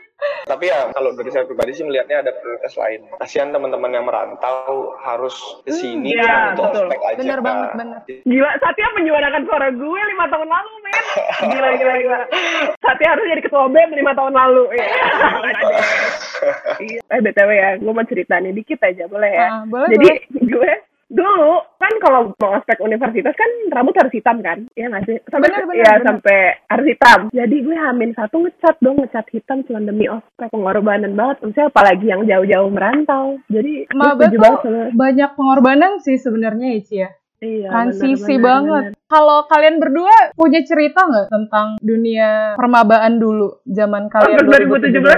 Tapi 0.48 0.64
ya 0.64 0.88
kalau 0.96 1.12
dari 1.12 1.28
saya 1.28 1.44
pribadi 1.44 1.76
sih 1.76 1.84
melihatnya 1.84 2.24
ada 2.24 2.32
prioritas 2.32 2.72
lain. 2.72 3.04
Kasihan 3.20 3.52
teman-teman 3.52 3.92
yang 3.92 4.08
merantau 4.08 4.96
harus 5.04 5.36
ke 5.60 5.76
sini 5.76 6.16
iya, 6.16 6.24
cuma 6.24 6.56
untuk 6.56 6.64
betul. 6.72 6.84
ospek 6.88 7.00
aja. 7.04 7.18
Bener 7.20 7.40
banget, 7.44 7.68
bener. 7.76 7.98
Gila, 8.24 8.50
Satya 8.56 8.88
menyuarakan 8.96 9.42
suara 9.44 9.68
gue 9.68 10.00
lima 10.08 10.24
tahun 10.26 10.48
lalu, 10.48 10.72
men. 10.80 11.04
Gila, 11.52 11.68
gila, 11.76 11.94
gila. 12.00 12.20
Satya 12.80 13.08
harus 13.12 13.24
jadi 13.28 13.42
ketua 13.44 13.68
BEM 13.68 13.90
lima 13.92 14.12
tahun 14.16 14.32
lalu. 14.32 14.62
Iya. 14.72 14.86
Iya. 16.86 17.00
eh, 17.10 17.20
BTW 17.20 17.50
ya, 17.52 17.70
gue 17.76 17.92
mau 17.92 18.06
cerita 18.06 18.34
nih 18.38 18.54
dikit 18.54 18.80
aja, 18.80 19.04
boleh 19.06 19.30
ya? 19.30 19.48
Ah, 19.50 19.62
boleh, 19.66 19.88
Jadi, 19.90 20.08
gue 20.54 20.72
dulu 21.06 21.62
kan 21.78 21.92
kalau 22.02 22.34
mau 22.34 22.58
ospek 22.58 22.82
universitas 22.82 23.30
kan 23.38 23.46
rambut 23.70 23.94
harus 23.94 24.10
hitam 24.10 24.42
kan 24.42 24.66
Iya 24.74 24.90
nggak 24.90 25.04
sih 25.06 25.16
sampai 25.30 25.54
Bener, 25.54 25.62
bener, 25.62 25.78
ya 25.78 25.92
bener. 25.94 26.02
sampai 26.02 26.38
harus 26.66 26.86
hitam 26.90 27.20
jadi 27.30 27.56
gue 27.62 27.76
hamin 27.78 28.10
satu 28.10 28.42
ngecat 28.42 28.76
dong 28.82 28.98
ngecat 28.98 29.26
hitam 29.30 29.62
cuma 29.70 29.86
demi 29.86 30.10
ospek 30.10 30.50
pengorbanan 30.50 31.14
banget 31.14 31.46
maksudnya 31.46 31.70
apalagi 31.70 32.06
yang 32.10 32.26
jauh-jauh 32.26 32.70
merantau 32.74 33.38
jadi 33.46 33.86
setuju 33.86 34.18
tuh 34.18 34.40
banget 34.42 34.90
banyak 34.98 35.30
pengorbanan 35.38 35.92
sih 36.02 36.18
sebenarnya 36.18 36.68
Ici 36.74 36.94
ya. 36.98 37.10
Iya, 37.40 37.68
Transisi 37.70 38.36
bener, 38.36 38.40
bener, 38.40 38.46
banget. 38.46 38.84
bener. 38.90 39.04
Kalau 39.06 39.38
kalian 39.46 39.76
berdua 39.78 40.14
punya 40.34 40.60
cerita 40.66 41.00
nggak 41.06 41.26
tentang 41.30 41.66
dunia 41.78 42.58
permabaan 42.58 43.22
dulu 43.22 43.62
zaman 43.66 44.10
kalian 44.10 44.42
Ospek 44.42 44.66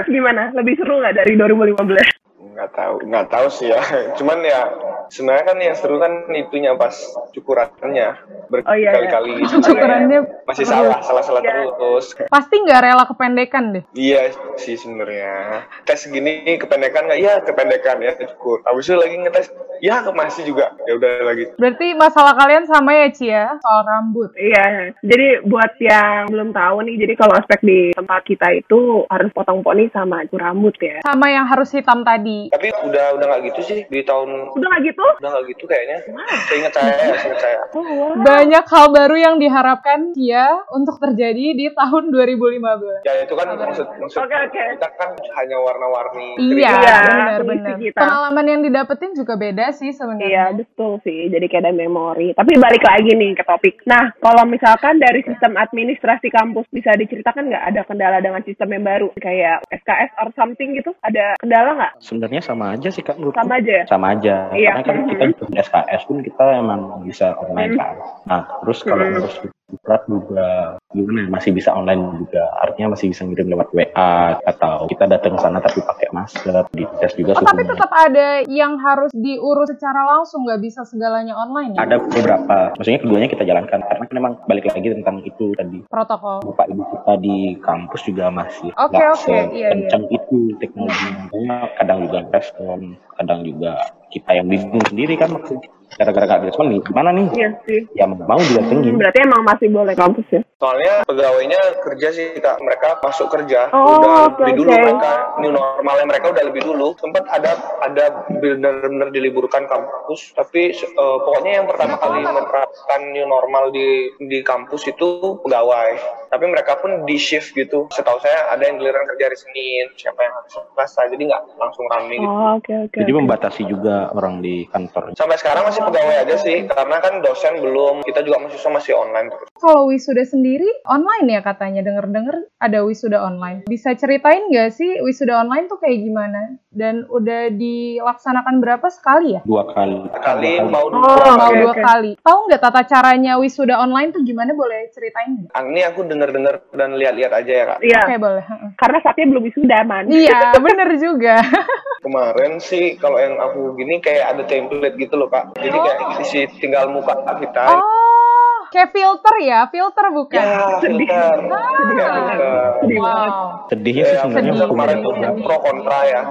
2017 0.07 0.13
gimana? 0.13 0.43
Lebih 0.53 0.73
seru 0.77 1.01
nggak 1.01 1.15
dari 1.25 1.33
2015? 1.33 2.28
Nggak 2.49 2.71
tahu 2.73 2.95
nggak 3.05 3.27
tahu 3.29 3.47
sih 3.53 3.69
ya. 3.69 3.79
Cuman 4.17 4.41
ya 4.41 4.65
sebenarnya 5.13 5.45
kan 5.45 5.57
yang 5.61 5.75
seru 5.77 6.01
kan 6.01 6.25
itunya 6.33 6.73
pas 6.73 6.95
cukurannya. 7.37 8.09
Oh, 8.49 8.75
iya, 8.75 8.89
berkali-kali 8.97 9.45
Cukurannya 9.69 10.19
masih 10.49 10.65
salah 10.65 10.99
salah 11.05 11.21
salah 11.21 11.41
Iya. 11.45 11.69
terus. 11.69 12.05
Pasti 12.27 12.55
nggak 12.65 12.81
rela 12.81 13.05
kependekan 13.05 13.77
deh. 13.77 13.83
iya 13.93 14.33
sih 14.57 14.73
sebenarnya. 14.73 15.63
Tes 15.85 16.09
gini 16.09 16.57
kependekan 16.57 17.05
nggak? 17.05 17.19
Ya 17.21 17.37
kependekan 17.45 18.01
ya 18.01 18.17
cukup 18.17 18.65
habis 18.65 18.89
itu 18.89 18.97
lagi 18.97 19.15
ngetes 19.21 19.47
ya 19.85 20.01
masih 20.09 20.49
juga. 20.49 20.73
Ya 20.89 20.97
udah 20.97 21.13
lagi. 21.29 21.53
Berarti 21.55 21.93
masalah 21.93 22.33
kalian 22.33 22.65
sama 22.65 22.91
ya 22.97 23.07
Ci 23.13 23.29
ya? 23.29 23.45
Soal 23.61 23.85
rambut. 23.85 24.31
Iya, 24.35 24.95
jadi 25.05 25.43
buat 25.45 25.77
yang 25.79 26.27
belum 26.31 26.49
tahu 26.51 26.83
nih, 26.85 26.95
jadi 27.05 27.13
kalau 27.15 27.33
aspek 27.37 27.59
di 27.63 27.79
tempat 27.95 28.21
kita 28.25 28.47
itu 28.55 29.05
harus 29.07 29.29
potong 29.31 29.61
poni 29.63 29.91
sama 29.91 30.23
cukur 30.27 30.39
rambut 30.39 30.75
ya. 30.79 31.03
Sama 31.03 31.27
yang 31.27 31.45
harus 31.45 31.69
hitam 31.75 32.07
tadi. 32.07 32.38
Tapi 32.47 32.71
udah 32.79 33.05
udah 33.13 33.25
nggak 33.27 33.41
gitu 33.45 33.61
sih 33.61 33.79
di 33.85 34.01
tahun 34.01 34.29
Udah 34.51 34.67
nggak 34.69 34.83
gitu? 34.85 35.05
udah 35.19 35.29
nggak 35.29 35.45
gitu 35.49 35.63
kayaknya 35.65 35.97
seingat 36.45 36.71
saya 36.71 36.93
ya 36.95 37.15
seingat 37.21 37.39
saya 37.39 37.57
Oh, 37.69 37.83
wow. 37.83 38.11
Banyak 38.17 38.65
hal 38.65 38.85
baru 38.89 39.15
yang 39.15 39.35
diharapkan 39.37 40.11
Cia 40.11 40.47
untuk 40.69 40.97
terjadi 40.97 41.45
di 41.51 41.65
tahun 41.69 42.09
2015. 42.09 43.03
ya 43.03 43.13
itu 43.19 43.33
kan 43.33 43.47
maksud 43.51 43.87
maksud 43.95 44.19
Oke, 44.19 44.35
oke. 44.37 44.63
kita 44.73 44.89
kan 44.95 45.09
hanya 45.35 45.57
warna-warni 45.59 46.27
Iya, 46.39 46.71
Iya, 46.71 46.95
benar 47.01 47.41
kondisi 47.41 47.87
benar. 47.87 47.99
Pengalaman 47.99 48.45
yang 48.47 48.61
didapetin 48.61 49.11
juga 49.13 49.33
beda 49.35 49.65
sih 49.71 49.89
Iya, 49.89 49.97
sebenarnya. 49.97 50.43
betul 50.55 51.01
sih. 51.01 51.27
Jadi 51.27 51.45
kayak 51.45 51.63
ada 51.63 51.73
memori. 51.73 52.31
Tapi 52.31 52.53
balik 52.55 52.83
lagi 52.83 53.11
nih 53.11 53.33
ke 53.33 53.43
topik. 53.43 53.81
Nah, 53.83 54.13
kalau 54.17 54.45
misalkan 54.45 54.97
dari 54.97 55.21
sistem 55.21 55.55
administrasi 55.55 56.29
kampus 56.29 56.69
bisa 56.69 56.93
diceritakan 56.93 57.49
nggak 57.49 57.65
ada 57.65 57.81
kendala 57.83 58.17
dengan 58.19 58.41
sistem 58.41 58.69
yang 58.71 58.83
baru? 58.83 59.07
Kayak 59.15 59.65
SKS 59.69 60.11
or 60.17 60.29
something 60.33 60.73
gitu? 60.73 60.93
Ada 61.01 61.33
kendala 61.37 61.69
nggak? 61.75 61.93
Sebenarnya 61.99 62.28
sama 62.37 62.77
aja 62.77 62.93
sih 62.93 63.01
kak 63.01 63.17
menurutku. 63.17 63.41
Sama 63.41 63.57
aja 63.57 63.71
ya? 63.73 63.83
sama 63.89 64.05
aja 64.13 64.35
Iya. 64.53 64.69
karena 64.77 64.83
kan 64.85 64.95
kita 65.09 65.23
Mhm. 65.25 65.33
juga 65.33 65.53
SKS 65.57 66.01
pun 66.05 66.17
kita 66.21 66.43
emang 66.53 66.81
bisa 67.01 67.33
online 67.41 67.73
kan 67.73 67.97
nah 68.29 68.41
terus 68.61 68.85
kalau 68.85 69.01
Mhm. 69.01 69.13
ngurus 69.17 69.35
surat 69.69 70.01
juga 70.09 70.47
gimana 70.89 71.25
ya, 71.25 71.27
masih 71.29 71.51
bisa 71.53 71.69
online 71.73 72.01
juga. 72.17 72.43
Artinya 72.65 72.97
masih 72.97 73.13
bisa 73.13 73.21
ngirim 73.25 73.53
lewat 73.53 73.69
WA 73.73 74.41
atau 74.41 74.89
kita 74.89 75.05
datang 75.05 75.37
ke 75.37 75.41
sana 75.41 75.61
tapi 75.61 75.79
pakai 75.85 76.07
masker 76.09 76.65
di 76.73 76.83
tes 76.97 77.13
juga 77.13 77.37
Oh, 77.39 77.45
tapi 77.45 77.61
tetap 77.61 77.91
ada 77.93 78.41
yang 78.49 78.75
harus 78.81 79.13
diurus 79.13 79.69
secara 79.69 80.01
langsung, 80.17 80.43
nggak 80.43 80.59
bisa 80.65 80.81
segalanya 80.83 81.37
online 81.37 81.77
ya? 81.77 81.85
ada 81.85 82.01
beberapa. 82.01 82.73
Maksudnya 82.75 82.99
keduanya 83.05 83.29
kita 83.29 83.43
jalankan 83.45 83.79
karena 83.85 84.03
kan 84.09 84.15
memang 84.17 84.33
balik 84.49 84.65
lagi 84.65 84.89
tentang 84.89 85.21
itu 85.23 85.53
tadi. 85.55 85.85
Protokol. 85.87 86.41
bapak 86.49 86.67
ibu 86.73 86.83
kita 86.89 87.13
di 87.21 87.37
kampus 87.61 88.01
juga 88.09 88.25
masih 88.33 88.73
Oke, 88.75 88.97
nggak 88.97 89.11
oke, 89.13 89.37
iya, 89.53 89.69
sekencang 89.71 90.03
itu 90.09 90.39
teknologinya. 90.57 91.69
Kadang 91.77 91.97
juga 92.09 92.17
respon 92.33 92.97
kadang 93.19 93.43
juga 93.43 93.75
kita 94.09 94.31
yang 94.35 94.47
bingung 94.49 94.85
sendiri 94.89 95.13
kan 95.15 95.29
maksudnya. 95.33 95.69
Gara-gara 95.97 96.25
nggak 96.29 96.53
respon 96.53 96.69
nih 96.69 96.81
gimana 96.85 97.09
nih? 97.09 97.27
Iya 97.33 97.49
sih. 97.65 97.81
ya 97.97 98.05
mau 98.05 98.37
didatengin 98.37 98.93
Hmm, 98.93 99.01
berarti 99.01 99.19
emang 99.25 99.41
masih 99.41 99.67
boleh 99.73 99.93
kampus 99.97 100.27
ya? 100.29 100.41
soalnya 100.59 101.07
pegawainya 101.07 101.61
kerja 101.81 102.07
sih 102.11 102.25
kak. 102.37 102.59
Mereka 102.59 102.99
masuk 102.99 103.31
kerja 103.31 103.71
Oh, 103.71 103.95
udah 103.95 104.27
oke, 104.27 104.43
lebih 104.43 104.53
dulu 104.59 104.71
mereka 104.75 105.11
new 105.39 105.51
normalnya 105.55 106.05
mereka 106.05 106.25
udah 106.35 106.43
lebih 106.45 106.61
dulu. 106.67 106.87
Sempat 106.99 107.23
ada 107.31 107.51
ada 107.81 108.05
benar-benar 108.37 109.09
diliburkan 109.09 109.65
kampus 109.65 110.35
tapi 110.35 110.75
eh, 110.75 111.17
pokoknya 111.25 111.63
yang 111.63 111.65
pertama 111.65 111.95
kali 111.97 112.21
menerapkan 112.21 113.01
new 113.15 113.25
normal 113.25 113.71
di 113.73 114.13
di 114.29 114.43
kampus 114.45 114.85
itu 114.85 115.41
pegawai. 115.41 115.95
Tapi 116.29 116.45
mereka 116.45 116.77
pun 116.77 117.07
di 117.07 117.17
shift 117.17 117.55
gitu. 117.57 117.89
Setahu 117.89 118.21
saya 118.21 118.53
ada 118.53 118.61
yang 118.61 118.77
giliran 118.77 119.09
kerja 119.09 119.31
hari 119.31 119.37
Senin 119.39 119.85
siapa 119.97 120.21
yang 120.21 120.33
hari 120.37 120.49
Selasa 120.53 121.01
jadi 121.09 121.23
nggak 121.33 121.43
langsung 121.57 121.85
rame 121.89 122.15
gitu. 122.19 122.29
Oh, 122.29 122.59
oke 122.61 122.73
oke. 122.87 122.97
jadi 122.99 123.11
oke. 123.11 123.19
membatasi 123.25 123.61
juga 123.65 123.98
orang 124.09 124.39
di 124.39 124.63
kantor 124.65 125.11
sampai 125.13 125.35
sekarang 125.35 125.63
masih 125.63 125.81
pegawai 125.81 126.15
aja 126.23 126.35
sih 126.37 126.57
karena 126.65 126.97
kan 126.99 127.19
dosen 127.19 127.59
belum 127.59 128.01
kita 128.03 128.21
juga 128.21 128.37
mahasiswa 128.39 128.71
masih 128.71 128.93
online 128.93 129.27
terus 129.29 129.47
Kalau 129.59 129.91
wisuda 129.91 130.23
sendiri 130.23 130.63
online 130.87 131.27
ya 131.29 131.43
katanya, 131.43 131.83
denger-denger 131.83 132.47
ada 132.57 132.79
wisuda 132.79 133.19
online. 133.19 133.67
Bisa 133.67 133.91
ceritain 133.91 134.47
nggak 134.47 134.71
sih 134.71 135.03
wisuda 135.03 135.35
online 135.35 135.67
tuh 135.67 135.75
kayak 135.75 135.99
gimana? 135.99 136.55
Dan 136.71 137.03
udah 137.05 137.51
dilaksanakan 137.51 138.63
berapa 138.63 138.87
sekali 138.87 139.35
ya? 139.35 139.43
dua 139.43 139.67
kali 139.67 139.99
kali 140.15 140.63
Dua 140.63 140.71
mau 140.71 140.87
Oh, 140.87 141.35
Mau 141.35 141.51
dua 141.51 141.75
oke. 141.75 141.83
kali. 141.83 142.11
Tahu 142.15 142.39
nggak 142.47 142.61
tata 142.61 142.87
caranya 142.87 143.35
wisuda 143.35 143.75
online 143.75 144.15
tuh 144.15 144.23
gimana? 144.23 144.55
Boleh 144.55 144.87
ceritain 144.89 145.27
nggak? 145.35 145.51
Ah, 145.51 145.67
ini 145.67 145.83
aku 145.83 146.07
denger-denger 146.07 146.55
dan 146.71 146.95
lihat-lihat 146.95 147.31
aja 147.35 147.51
ya 147.51 147.65
kak 147.67 147.77
Iya, 147.83 147.99
Oke 147.99 148.15
boleh. 148.15 148.43
Heeh. 148.47 148.69
karena 148.79 148.97
saatnya 149.03 149.25
belum 149.27 149.43
wisuda, 149.43 149.77
man. 149.83 150.03
Iya, 150.07 150.39
bener 150.55 150.89
juga. 150.95 151.35
Kemarin 152.09 152.57
sih 152.57 152.97
kalau 152.97 153.21
yang 153.21 153.37
aku 153.37 153.77
gini 153.77 154.01
kayak 154.01 154.33
ada 154.33 154.41
template 154.43 154.97
gitu 154.97 155.13
loh 155.13 155.29
kak. 155.29 155.53
Jadi 155.55 155.77
kayak 155.77 155.97
isi 156.19 156.41
tinggal 156.57 156.89
muka 156.89 157.13
kita. 157.37 157.77
Oh, 157.77 158.65
kayak 158.69 158.89
filter 158.89 159.35
ya? 159.39 159.69
Filter 159.69 160.09
bukan? 160.09 160.41
Ya 160.41 160.81
Sedih. 160.81 161.05
filter. 161.05 161.37
Sedih 161.37 161.93
Ya, 161.93 162.01
banget. 162.01 162.17
filter. 162.17 162.49
Sedih 162.81 162.97
banget. 162.97 163.29
Wow. 163.29 163.45
sedihnya 163.69 164.03
sih 164.03 164.09
Ya, 164.09 164.21
sebenarnya 164.23 164.53
Sedih, 164.55 164.65
kemarin 164.67 164.89
sedih, 164.91 165.05
tuh 165.05 165.13
sedih. 165.13 165.43
pro 165.45 165.57
kontra 165.61 165.99
ya. 166.03 166.21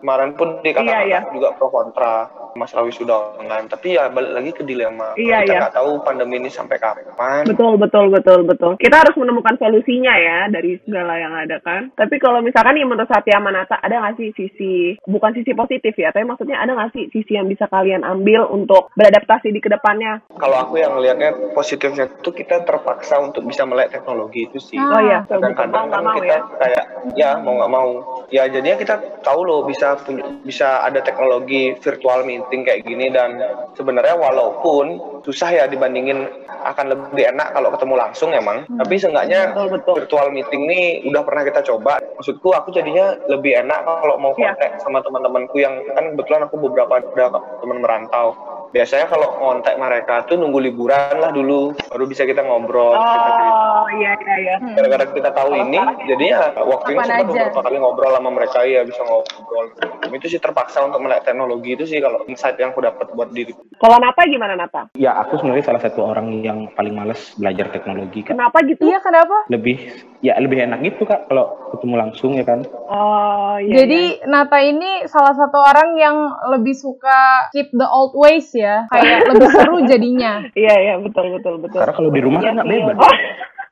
Kemarin 0.00 0.30
pun 0.32 0.48
di 0.58 0.70
kata 0.72 0.88
Iya, 0.88 0.98
iya. 1.04 1.20
juga 1.28 1.48
pro 1.52 1.68
kontra 1.68 2.12
masalah 2.58 2.90
wisuda 2.90 3.38
online. 3.38 3.70
Tapi 3.70 3.94
ya 3.94 4.10
balik 4.10 4.32
lagi 4.34 4.50
ke 4.50 4.62
dilema. 4.66 5.14
Iya, 5.14 5.46
kita 5.46 5.52
iya. 5.54 5.60
nggak 5.62 5.76
tahu 5.78 5.90
pandemi 6.02 6.42
ini 6.42 6.50
sampai 6.50 6.82
kapan. 6.82 7.46
Betul, 7.46 7.78
betul, 7.78 8.10
betul, 8.10 8.40
betul. 8.42 8.72
Kita 8.82 9.06
harus 9.06 9.14
menemukan 9.14 9.54
solusinya 9.56 10.14
ya 10.18 10.38
dari 10.50 10.76
segala 10.82 11.14
yang 11.16 11.34
ada 11.38 11.62
kan. 11.62 11.94
Tapi 11.94 12.18
kalau 12.18 12.42
misalkan 12.42 12.74
nih 12.74 12.84
menurut 12.84 13.06
Satya 13.06 13.38
Manata, 13.38 13.78
ada 13.78 14.02
nggak 14.02 14.18
sih 14.18 14.30
sisi, 14.34 14.98
bukan 15.06 15.32
sisi 15.38 15.54
positif 15.54 15.94
ya, 15.94 16.10
tapi 16.10 16.26
maksudnya 16.26 16.58
ada 16.58 16.74
nggak 16.74 16.92
sih 16.92 17.04
sisi 17.14 17.38
yang 17.38 17.46
bisa 17.46 17.70
kalian 17.70 18.02
ambil 18.02 18.50
untuk 18.50 18.90
beradaptasi 18.98 19.54
di 19.54 19.62
ke 19.62 19.70
depannya? 19.70 20.18
Kalau 20.34 20.66
aku 20.66 20.82
yang 20.82 20.98
ngelihatnya 20.98 21.54
positifnya 21.54 22.10
tuh 22.20 22.34
kita 22.34 22.66
terpaksa 22.66 23.22
untuk 23.22 23.46
bisa 23.46 23.62
melek 23.62 23.94
teknologi 23.94 24.50
itu 24.50 24.58
sih. 24.58 24.80
Oh 24.80 25.00
iya, 25.00 25.22
kadang-kadang 25.30 25.86
kan 25.92 26.04
kita 26.18 26.26
ya. 26.26 26.40
kayak 26.58 26.84
ya 27.14 27.30
mau 27.40 27.54
nggak 27.60 27.72
mau 27.72 27.90
ya 28.28 28.44
jadinya 28.48 28.76
kita 28.80 28.94
tahu 29.24 29.40
loh 29.44 29.60
bisa 29.64 29.96
punya 30.02 30.24
bisa 30.42 30.84
ada 30.84 31.00
teknologi 31.04 31.76
virtual 31.78 32.24
meeting 32.24 32.47
kayak 32.50 32.84
gini 32.84 33.08
dan 33.08 33.36
sebenarnya 33.72 34.16
walaupun 34.16 34.96
susah 35.22 35.50
ya 35.52 35.64
dibandingin 35.64 36.24
akan 36.64 36.86
lebih 36.90 37.28
enak 37.28 37.52
kalau 37.52 37.68
ketemu 37.72 37.94
langsung 37.94 38.30
emang 38.32 38.64
tapi 38.80 38.96
seenggaknya 38.96 39.52
Betul, 39.52 39.68
betul. 39.78 39.94
virtual 40.02 40.28
meeting 40.32 40.62
ini 40.66 40.80
udah 41.06 41.22
pernah 41.22 41.42
kita 41.44 41.60
coba 41.62 42.00
maksudku 42.16 42.48
aku 42.50 42.72
jadinya 42.72 43.14
lebih 43.28 43.60
enak 43.60 43.84
kalau 43.84 44.16
mau 44.16 44.32
Iya. 44.34 44.54
kontak 44.54 44.70
sama 44.80 44.98
teman-temanku 45.00 45.56
yang 45.58 45.74
kan 45.92 46.14
kebetulan 46.14 46.42
aku 46.46 46.56
beberapa 46.60 46.92
ada 46.98 47.26
teman 47.60 47.78
merantau 47.80 48.34
biasanya 48.68 49.08
kalau 49.08 49.28
kontak 49.34 49.74
mereka 49.74 50.28
tuh 50.28 50.36
nunggu 50.36 50.60
liburan 50.60 51.16
lah 51.16 51.32
dulu 51.32 51.72
baru 51.88 52.04
bisa 52.04 52.28
kita 52.28 52.44
ngobrol 52.44 52.92
kita 52.94 53.30
cerita 53.32 53.56
Oh 53.78 53.88
iya 53.94 54.12
iya 54.18 54.36
iya. 54.36 54.54
gara-gara 54.76 55.04
kita 55.08 55.30
tahu 55.32 55.50
ini 55.56 55.78
jadinya 56.04 56.52
waktunya 56.60 57.00
Kapan 57.00 57.08
sempat 57.08 57.26
beberapa 57.30 57.60
kali 57.64 57.76
ngobrol 57.80 58.12
sama 58.12 58.30
mereka 58.30 58.58
ya 58.62 58.84
bisa 58.84 59.00
ngobrol 59.00 59.66
itu 60.08 60.26
sih 60.28 60.40
terpaksa 60.40 60.82
untuk 60.82 61.00
melek 61.00 61.24
teknologi 61.24 61.72
itu 61.72 61.84
sih 61.84 61.98
kalau 61.98 62.20
insight 62.26 62.58
yang 62.58 62.72
aku 62.72 62.84
dapat 62.84 63.06
buat 63.12 63.32
diri 63.32 63.56
Kalau 63.78 63.96
Nata 63.96 64.22
gimana 64.26 64.52
Nata? 64.52 64.92
ya 64.92 65.16
aku 65.16 65.40
sebenarnya 65.40 65.64
salah 65.64 65.82
satu 65.82 66.00
orang 66.04 66.42
yang 66.42 66.68
paling 66.74 66.92
males 66.92 67.32
belajar 67.38 67.70
teknologi 67.70 68.20
kak 68.20 68.36
Kenapa 68.36 68.60
gitu? 68.66 68.84
Iya, 68.84 68.98
kenapa? 69.00 69.48
lebih 69.48 69.76
ya 70.20 70.34
lebih 70.36 70.58
enak 70.60 70.82
gitu 70.82 71.06
kak 71.06 71.30
kalau 71.30 71.56
ketemu 71.72 71.94
langsung 71.96 72.36
ya 72.36 72.44
kan 72.44 72.60
Oh 72.88 73.56
iya. 73.60 73.84
Jadi 73.84 74.02
Nata 74.26 74.58
ini 74.60 75.06
salah 75.06 75.32
satu 75.32 75.56
orang 75.56 75.94
yang 75.94 76.16
lebih 76.50 76.74
suka 76.74 77.48
keep 77.52 77.70
the 77.70 77.86
old 77.86 78.12
ways 78.12 78.50
ya, 78.58 78.76
kayak 78.90 79.30
lebih 79.30 79.48
seru 79.48 79.76
jadinya. 79.90 80.32
Iya 80.52 80.74
iya 80.76 80.94
betul 80.98 81.26
betul 81.34 81.54
betul. 81.58 81.78
karena 81.78 81.94
kalau 81.94 82.10
di 82.10 82.20
rumah 82.20 82.40
kan 82.40 82.54
nggak 82.54 82.68
bebas 82.68 82.96
Oh, 82.98 83.14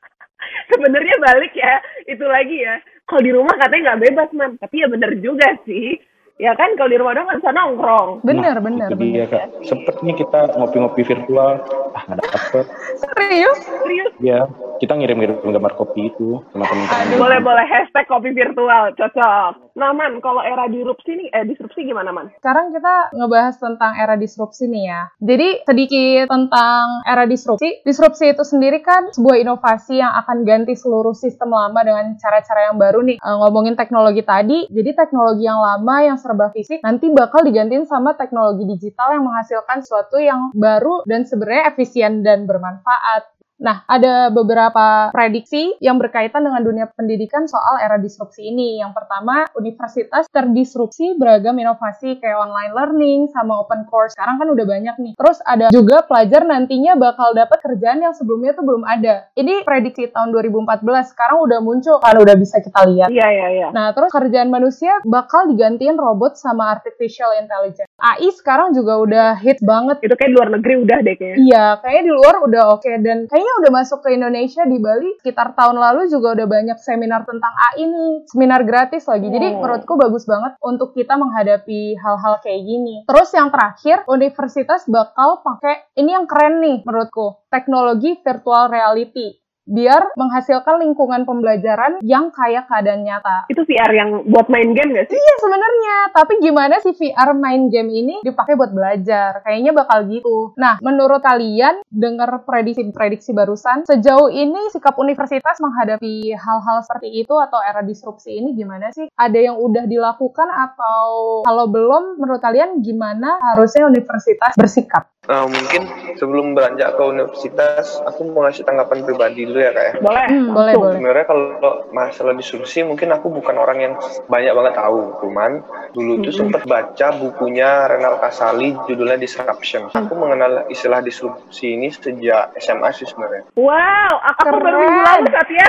sebenarnya 0.71 1.15
balik 1.19 1.53
ya, 1.53 1.73
itu 2.05 2.25
lagi 2.25 2.57
ya. 2.59 2.75
Kalau 3.03 3.21
di 3.23 3.31
rumah 3.31 3.55
katanya 3.55 3.93
nggak 3.93 4.01
bebas 4.03 4.29
man, 4.31 4.51
tapi 4.57 4.83
ya 4.83 4.87
bener 4.87 5.11
juga 5.17 5.47
sih. 5.63 5.95
Ya 6.37 6.53
kan 6.53 6.69
kalau 6.77 6.93
di 6.93 6.99
rumah 7.01 7.17
doang 7.17 7.25
nggak 7.25 7.39
bisa 7.41 7.49
nongkrong. 7.51 8.09
Bener, 8.21 8.53
Nah, 8.53 8.61
bener, 8.61 8.87
itu 8.93 9.05
dia 9.09 9.25
kak 9.25 9.43
sempet 9.65 9.95
nih 10.05 10.13
kita 10.13 10.53
ngopi-ngopi 10.53 11.01
virtual 11.01 11.65
ah 11.91 12.01
nggak 12.05 12.19
dapet 12.21 12.65
Serius? 13.01 13.57
Serius? 13.65 14.11
ya 14.21 14.45
kita 14.77 14.93
ngirim-ngirim 14.93 15.41
gambar 15.41 15.73
kopi 15.73 16.13
itu 16.13 16.37
sama 16.53 16.69
teman-teman 16.69 17.17
Boleh 17.17 17.39
boleh 17.41 17.65
hashtag 17.65 18.05
kopi 18.05 18.29
virtual 18.31 18.93
cocok. 18.93 19.66
Nah 19.77 19.93
man, 19.93 20.17
kalau 20.25 20.41
era 20.41 20.65
disrupsi 20.65 21.13
nih, 21.13 21.29
eh 21.29 21.45
disrupsi 21.45 21.85
gimana 21.85 22.09
man? 22.09 22.33
Sekarang 22.41 22.73
kita 22.73 23.13
ngebahas 23.13 23.61
tentang 23.61 23.93
era 23.93 24.17
disrupsi 24.17 24.65
nih 24.65 24.83
ya. 24.89 25.01
Jadi 25.21 25.49
sedikit 25.69 26.25
tentang 26.25 27.05
era 27.05 27.29
disrupsi. 27.29 27.85
Disrupsi 27.85 28.33
itu 28.33 28.41
sendiri 28.41 28.81
kan 28.81 29.13
sebuah 29.13 29.37
inovasi 29.37 30.01
yang 30.01 30.09
akan 30.17 30.41
ganti 30.49 30.73
seluruh 30.73 31.13
sistem 31.13 31.53
lama 31.53 31.77
dengan 31.85 32.17
cara-cara 32.17 32.73
yang 32.73 32.81
baru 32.81 33.05
nih. 33.05 33.21
Eh, 33.21 33.37
ngomongin 33.37 33.77
teknologi 33.77 34.25
tadi, 34.25 34.65
jadi 34.73 34.97
teknologi 34.97 35.45
yang 35.45 35.61
lama 35.61 35.95
yang 36.01 36.17
serba 36.17 36.49
fisik 36.49 36.81
nanti 36.81 37.13
bakal 37.13 37.45
digantiin 37.45 37.85
sama 37.85 38.17
teknologi 38.17 38.65
digital 38.65 39.13
yang 39.13 39.29
menghasilkan 39.29 39.85
sesuatu 39.85 40.17
yang 40.17 40.49
baru 40.57 41.05
dan 41.05 41.29
sebenarnya 41.29 41.77
efisien 41.77 42.25
dan 42.25 42.49
bermanfaat. 42.49 43.36
Nah, 43.57 43.81
ada 43.89 44.29
beberapa 44.29 45.09
prediksi 45.09 45.73
yang 45.81 45.97
berkaitan 45.97 46.45
dengan 46.45 46.61
dunia 46.61 46.85
pendidikan 46.93 47.49
soal 47.49 47.81
era 47.81 47.97
disrupsi 47.97 48.53
ini. 48.53 48.77
Yang 48.77 48.93
pertama, 49.01 49.49
universitas 49.57 50.29
terdisrupsi 50.29 51.17
beragam 51.17 51.57
inovasi 51.57 52.21
kayak 52.21 52.37
online 52.37 52.73
learning 52.77 53.19
sama 53.33 53.65
open 53.65 53.89
course. 53.89 54.13
Sekarang 54.13 54.37
kan 54.37 54.47
udah 54.53 54.65
banyak 54.65 54.95
nih. 55.01 55.13
Terus 55.17 55.41
ada 55.41 55.73
juga 55.73 56.05
pelajar 56.05 56.45
nantinya 56.45 56.93
bakal 57.01 57.33
dapat 57.33 57.57
kerjaan 57.65 58.05
yang 58.05 58.13
sebelumnya 58.13 58.53
tuh 58.53 58.61
belum 58.61 58.85
ada. 58.85 59.33
Ini 59.33 59.65
prediksi 59.65 60.13
tahun 60.13 60.29
2014. 60.37 61.17
Sekarang 61.17 61.41
udah 61.41 61.59
muncul 61.59 61.97
kan 61.97 62.13
udah 62.13 62.35
bisa 62.37 62.61
kita 62.61 62.85
lihat. 62.93 63.09
Iya, 63.09 63.27
iya, 63.33 63.47
iya. 63.49 63.67
Nah, 63.73 63.89
terus 63.97 64.13
kerjaan 64.13 64.53
manusia 64.53 65.01
bakal 65.01 65.49
digantiin 65.49 65.97
robot 65.97 66.37
sama 66.37 66.77
artificial 66.77 67.33
intelligence. 67.33 67.89
AI 67.97 68.29
sekarang 68.29 68.77
juga 68.77 69.01
udah 69.01 69.29
hits 69.41 69.65
banget. 69.65 69.97
Itu 70.05 70.13
kayak 70.13 70.29
di 70.29 70.35
luar 70.37 70.49
negeri 70.53 70.73
udah 70.85 70.97
deh 71.01 71.15
kayaknya. 71.17 71.37
Iya, 71.41 71.65
kayaknya 71.81 72.03
di 72.05 72.13
luar 72.13 72.35
udah 72.45 72.63
oke 72.77 72.91
dan 73.01 73.25
kayaknya 73.25 73.46
udah 73.63 73.71
masuk 73.71 73.99
ke 74.03 74.13
Indonesia 74.13 74.63
di 74.67 74.77
Bali 74.77 75.15
sekitar 75.21 75.53
tahun 75.55 75.77
lalu 75.79 76.11
juga 76.11 76.37
udah 76.37 76.47
banyak 76.47 76.77
seminar 76.79 77.23
tentang 77.23 77.53
AI 77.71 77.87
nih, 77.87 78.13
seminar 78.29 78.61
gratis 78.67 79.07
lagi. 79.07 79.27
Jadi 79.31 79.47
Oh. 79.53 79.63
menurutku 79.63 79.93
bagus 79.95 80.27
banget 80.27 80.59
untuk 80.59 80.91
kita 80.91 81.15
menghadapi 81.15 81.95
hal-hal 81.97 82.33
kayak 82.43 82.61
gini. 82.63 82.95
Terus 83.07 83.29
yang 83.33 83.49
terakhir, 83.49 84.03
universitas 84.07 84.83
bakal 84.85 85.41
pakai 85.41 85.87
ini 85.95 86.13
yang 86.13 86.27
keren 86.27 86.59
nih 86.59 86.83
menurutku, 86.83 87.47
teknologi 87.49 88.19
virtual 88.21 88.69
reality 88.69 89.37
biar 89.67 90.15
menghasilkan 90.15 90.79
lingkungan 90.79 91.27
pembelajaran 91.27 91.99
yang 92.01 92.31
kayak 92.31 92.65
keadaan 92.71 93.03
nyata. 93.03 93.45
Itu 93.51 93.67
VR 93.67 93.91
yang 93.91 94.09
buat 94.31 94.47
main 94.47 94.71
game 94.71 94.95
gak 94.95 95.11
sih? 95.11 95.19
Iya 95.19 95.35
sebenarnya, 95.43 95.95
tapi 96.15 96.33
gimana 96.39 96.79
sih 96.79 96.95
VR 96.95 97.35
main 97.35 97.67
game 97.67 97.91
ini 97.91 98.15
dipakai 98.23 98.55
buat 98.55 98.71
belajar? 98.71 99.43
Kayaknya 99.43 99.71
bakal 99.75 100.07
gitu. 100.07 100.55
Nah, 100.55 100.79
menurut 100.79 101.19
kalian 101.19 101.83
dengar 101.91 102.47
prediksi-prediksi 102.47 103.35
barusan, 103.35 103.83
sejauh 103.83 104.31
ini 104.31 104.71
sikap 104.71 104.95
universitas 104.95 105.59
menghadapi 105.59 106.31
hal-hal 106.33 106.77
seperti 106.87 107.27
itu 107.27 107.35
atau 107.35 107.59
era 107.59 107.83
disrupsi 107.83 108.39
ini 108.39 108.55
gimana 108.55 108.89
sih? 108.95 109.11
Ada 109.19 109.51
yang 109.51 109.59
udah 109.59 109.83
dilakukan 109.83 110.47
atau 110.47 111.43
kalau 111.43 111.67
belum, 111.67 112.17
menurut 112.17 112.39
kalian 112.39 112.79
gimana 112.79 113.35
harusnya 113.53 113.83
universitas 113.91 114.55
bersikap? 114.55 115.11
Nah, 115.27 115.43
mungkin 115.43 115.81
sebelum 116.15 116.55
beranjak 116.55 116.95
ke 116.95 117.03
universitas, 117.03 117.99
aku 118.07 118.31
mau 118.31 118.47
ngasih 118.47 118.63
tanggapan 118.63 119.03
pribadi 119.03 119.43
dulu 119.43 119.59
ya 119.59 119.71
kak 119.71 119.83
ya. 119.83 119.93
Boleh. 119.99 120.27
Hmm, 120.31 120.47
boleh, 120.55 120.73
boleh. 120.73 120.95
Sebenarnya 120.95 121.25
kalau 121.27 121.43
masalah 121.91 122.31
disrupsi 122.31 122.79
mungkin 122.81 123.11
aku 123.11 123.27
bukan 123.27 123.59
orang 123.59 123.77
yang 123.77 123.93
banyak 124.25 124.55
banget 124.55 124.73
tahu, 124.73 125.19
cuman 125.19 125.51
dulu 125.91 126.23
tuh 126.23 126.31
Mhm. 126.31 126.39
sempet 126.39 126.61
baca 126.63 127.07
bukunya 127.13 127.69
Renal 127.85 128.15
Kasali 128.17 128.71
judulnya 128.87 129.19
Disruption. 129.19 129.91
Aku 129.91 130.15
mengenal 130.15 130.63
istilah 130.67 131.03
disrupsi 131.03 131.75
ini 131.75 131.91
sejak 131.91 132.55
SMA 132.57 132.87
sih 132.91 133.03
sebenarnya. 133.03 133.43
Wow, 133.59 134.13
aku 134.23 134.47
Keren. 134.47 134.63
baru 134.63 134.77
minggu 134.79 135.01
lalu 135.03 135.27
Satya. 135.35 135.67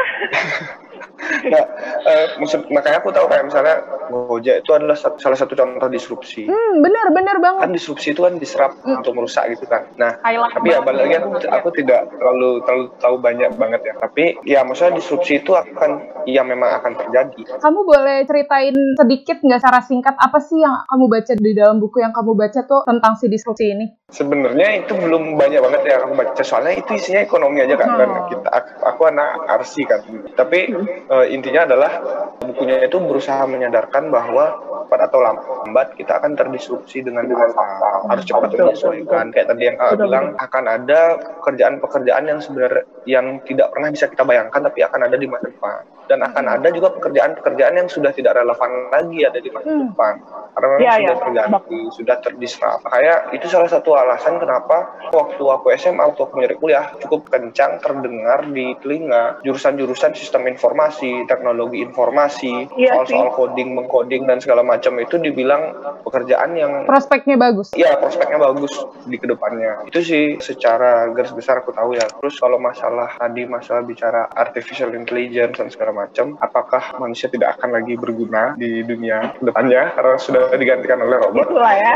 Nah, 1.18 1.64
eh, 2.04 2.26
maksud- 2.38 2.70
makanya 2.70 3.02
aku 3.02 3.10
tahu 3.10 3.26
kayak 3.26 3.44
misalnya 3.44 3.74
Gojek 4.08 4.64
itu 4.64 4.70
adalah 4.72 4.96
sat- 4.96 5.20
salah 5.20 5.36
satu 5.36 5.52
contoh 5.52 5.84
disrupsi. 5.86 6.48
Hmm, 6.48 6.80
bener, 6.80 7.12
bener 7.12 7.36
banget. 7.38 7.60
Kan 7.60 7.72
disrupsi 7.74 8.16
itu 8.16 8.24
kan 8.24 8.40
disrupt 8.40 8.80
untuk 8.80 9.12
merusak 9.12 9.52
gitu 9.52 9.68
kan. 9.68 9.84
Nah, 9.96 10.16
Highlight 10.22 10.54
tapi 10.54 10.68
ya 10.70 10.80
balik 10.80 11.00
lagi 11.04 11.14
aku 11.18 11.28
aku 11.44 11.68
tidak 11.76 12.08
terlalu 12.10 12.64
terlalu 12.64 12.84
tahu 12.96 13.14
banyak 13.18 13.50
banget 13.52 13.80
ya. 13.84 13.94
Tapi 13.98 14.24
ya 14.44 14.60
maksudnya 14.64 14.96
disrupsi 14.96 15.38
itu 15.38 15.52
akan 15.52 15.90
ya 16.24 16.40
memang 16.40 16.80
akan 16.80 16.92
terjadi. 16.96 17.40
Kamu 17.60 17.80
boleh 17.84 18.24
ceritain 18.24 18.72
sedikit 18.96 19.36
nggak 19.38 19.60
secara 19.60 19.80
singkat 19.82 20.16
apa 20.16 20.38
sih 20.38 20.56
yang 20.56 20.72
kamu 20.86 21.04
baca 21.04 21.32
di 21.34 21.52
dalam 21.52 21.76
buku 21.76 22.00
yang 22.00 22.14
kamu 22.14 22.32
baca 22.32 22.60
tuh 22.64 22.80
tentang 22.84 23.12
si 23.14 23.28
disrupsi 23.28 23.66
ini? 23.68 23.86
Sebenarnya 24.08 24.68
itu 24.78 24.96
belum 24.96 25.36
banyak 25.36 25.60
banget 25.60 25.82
ya 25.84 26.00
aku 26.00 26.16
baca 26.16 26.40
soalnya 26.40 26.72
itu 26.72 26.96
isinya 26.96 27.20
ekonomi 27.20 27.60
aja 27.60 27.76
kan 27.76 27.92
dan 27.92 28.08
Hmm. 28.08 28.24
kita 28.26 28.48
aku, 28.48 28.70
aku 28.80 29.02
anak 29.04 29.28
arsi 29.46 29.84
kan. 29.84 30.00
Tapi 30.32 30.72
eh, 31.08 31.26
intinya 31.32 31.64
adalah 31.64 31.92
bukunya 32.40 32.84
itu 32.84 32.96
berusaha 33.00 33.44
menyadarkan 33.48 34.12
bahwa 34.12 34.68
cepat 34.88 35.12
atau 35.12 35.20
lambat 35.20 35.92
kita 36.00 36.16
akan 36.16 36.32
terdisrupsi 36.32 37.04
dengan 37.04 37.28
apa? 37.28 38.08
Harus 38.08 38.24
cepat 38.24 38.56
menyesuaikan. 38.56 39.28
kayak 39.36 39.52
tadi 39.52 39.62
yang 39.68 39.76
Kak 39.76 40.00
Betul, 40.00 40.04
bilang 40.08 40.26
akan 40.40 40.64
ada 40.64 41.00
pekerjaan-pekerjaan 41.44 42.24
yang 42.24 42.40
sebenarnya 42.40 42.88
yang 43.08 43.40
tidak 43.42 43.72
pernah 43.72 43.88
bisa 43.88 44.04
kita 44.04 44.20
bayangkan 44.20 44.60
tapi 44.60 44.84
akan 44.84 45.00
ada 45.08 45.16
di 45.16 45.24
masa 45.24 45.48
depan 45.48 45.80
dan 46.04 46.20
akan 46.22 46.44
Hmm. 46.44 46.54
ada 46.56 46.68
juga 46.68 46.88
pekerjaan-pekerjaan 46.92 47.74
yang 47.74 47.88
sudah 47.88 48.12
tidak 48.12 48.36
relevan 48.36 48.70
lagi 48.88 49.24
ada 49.24 49.38
di 49.38 49.48
masa 49.48 49.68
Hmm. 49.68 49.88
depan 49.88 50.14
karena 50.52 50.66
Iya, 50.76 50.92
sudah 50.92 50.98
iya. 50.98 51.14
terganti 51.16 51.78
sudah 51.94 52.16
terdisrupt 52.18 52.82
kayak 52.84 53.18
itu 53.32 53.46
salah 53.46 53.68
satu 53.68 53.90
alasan 53.94 54.36
kenapa 54.36 54.76
waktu 55.08 55.40
aku 55.40 55.72
SMA 55.72 56.04
waktu 56.04 56.20
aku 56.20 56.32
mencari 56.34 56.56
kuliah 56.56 56.84
cukup 56.98 57.28
kencang 57.28 57.78
terdengar 57.78 58.44
di 58.46 58.76
telinga 58.78 59.40
jurusan-jurusan 59.40 60.12
sistem 60.12 60.44
informasi 60.46 61.24
teknologi 61.24 61.80
informasi 61.80 62.68
Iya 62.74 62.98
soal-soal 62.98 63.30
coding 63.30 63.72
mengcoding 63.72 64.26
dan 64.26 64.38
segala 64.38 64.60
macam 64.60 64.98
itu 64.98 65.16
dibilang 65.16 65.72
pekerjaan 66.02 66.52
yang 66.52 66.72
Prospeknya 66.84 67.38
bagus. 67.38 67.70
Iya, 67.70 67.94
prospeknya 67.94 68.42
bagus 68.42 68.74
di 69.04 69.14
ke 69.14 69.30
depannya. 69.30 69.86
Itu 69.86 70.02
sih 70.02 70.42
secara 70.42 71.06
garis 71.12 71.30
besar 71.30 71.62
aku 71.62 71.70
tahu 71.70 71.94
ya. 71.94 72.02
Terus 72.10 72.34
kalau 72.34 72.58
masalah 72.58 72.97
tadi 73.06 73.46
masalah 73.46 73.86
bicara 73.86 74.26
artificial 74.34 74.90
intelligence 74.98 75.62
dan 75.62 75.70
segala 75.70 75.94
macam, 75.94 76.34
apakah 76.42 76.98
manusia 76.98 77.30
tidak 77.30 77.54
akan 77.58 77.78
lagi 77.78 77.94
berguna 77.94 78.58
di 78.58 78.82
dunia 78.82 79.38
ke 79.38 79.46
depannya 79.46 79.94
karena 79.94 80.14
sudah 80.18 80.50
digantikan 80.58 80.98
oleh 80.98 81.16
robot? 81.22 81.46
Itulah 81.46 81.74
ya. 81.78 81.94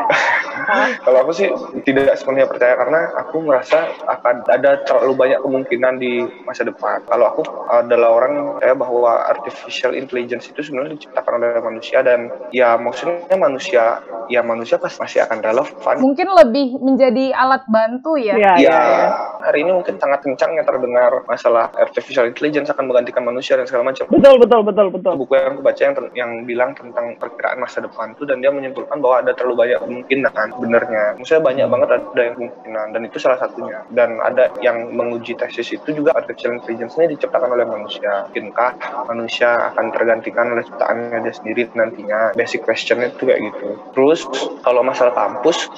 Kalau 1.04 1.18
aku 1.26 1.32
sih 1.34 1.48
tidak 1.82 2.14
sepenuhnya 2.14 2.46
percaya 2.46 2.78
karena 2.78 3.00
aku 3.18 3.42
merasa 3.42 3.90
akan 4.06 4.46
ada 4.46 4.84
terlalu 4.86 5.12
banyak 5.18 5.40
kemungkinan 5.42 5.94
di 5.98 6.22
masa 6.46 6.62
depan. 6.62 7.02
Kalau 7.08 7.24
aku 7.32 7.42
adalah 7.72 8.08
orang 8.14 8.60
percaya 8.60 8.76
bahwa 8.76 9.12
artificial 9.26 9.96
intelligence 9.96 10.46
itu 10.46 10.60
sebenarnya 10.62 11.00
diciptakan 11.00 11.32
oleh 11.42 11.58
manusia 11.58 11.98
dan 12.04 12.30
ya 12.52 12.76
maksudnya 12.76 13.34
manusia 13.34 14.04
ya 14.30 14.40
manusia 14.44 14.78
pasti 14.78 15.00
masih 15.02 15.20
akan 15.26 15.38
relevan 15.42 15.96
Mungkin 15.98 16.28
lebih 16.30 16.78
menjadi 16.78 17.32
alat 17.34 17.64
bantu 17.66 18.14
ya. 18.20 18.36
Iya, 18.36 18.52
Ya, 18.52 18.54
iya, 18.60 18.76
iya. 18.84 19.08
hari 19.42 19.64
ini 19.64 19.72
mungkin 19.74 19.96
sangat 19.96 20.20
kencang 20.22 20.54
ya 20.54 20.62
terdengar 20.92 21.24
masalah 21.24 21.72
artificial 21.72 22.28
intelligence 22.28 22.68
akan 22.68 22.84
menggantikan 22.84 23.24
manusia 23.24 23.56
dan 23.56 23.64
segala 23.64 23.88
macam. 23.88 24.04
Betul, 24.12 24.36
betul, 24.36 24.60
betul, 24.60 24.86
betul. 24.92 25.12
Buku 25.16 25.32
yang 25.40 25.56
aku 25.56 25.64
baca 25.64 25.80
yang, 25.80 25.96
yang 26.12 26.30
bilang 26.44 26.70
tentang 26.76 27.16
perkiraan 27.16 27.56
masa 27.64 27.80
depan 27.80 28.12
itu 28.12 28.28
dan 28.28 28.44
dia 28.44 28.52
menyimpulkan 28.52 29.00
bahwa 29.00 29.24
ada 29.24 29.32
terlalu 29.32 29.64
banyak 29.64 29.78
kemungkinan 29.80 30.46
benernya. 30.60 31.04
Maksudnya 31.16 31.42
banyak 31.42 31.66
banget 31.72 31.88
ada 31.96 32.20
yang 32.20 32.34
kemungkinan 32.36 32.86
dan 32.92 33.00
itu 33.08 33.16
salah 33.16 33.38
satunya. 33.40 33.78
Dan 33.88 34.20
ada 34.20 34.52
yang 34.60 34.92
menguji 34.92 35.32
tesis 35.40 35.72
itu 35.72 35.88
juga 35.96 36.12
artificial 36.12 36.60
intelligence 36.60 37.00
ini 37.00 37.16
diciptakan 37.16 37.56
oleh 37.56 37.64
manusia. 37.64 38.28
Mungkinkah 38.28 38.70
manusia 39.08 39.72
akan 39.72 39.88
tergantikan 39.96 40.52
oleh 40.52 40.68
ciptaannya 40.68 41.24
dia 41.24 41.32
sendiri 41.32 41.62
nantinya? 41.72 42.36
Basic 42.36 42.60
question 42.60 43.00
itu 43.00 43.24
kayak 43.24 43.40
gitu. 43.40 43.80
Terus 43.96 44.28
kalau 44.60 44.84
masalah 44.84 45.16
kampus 45.16 45.72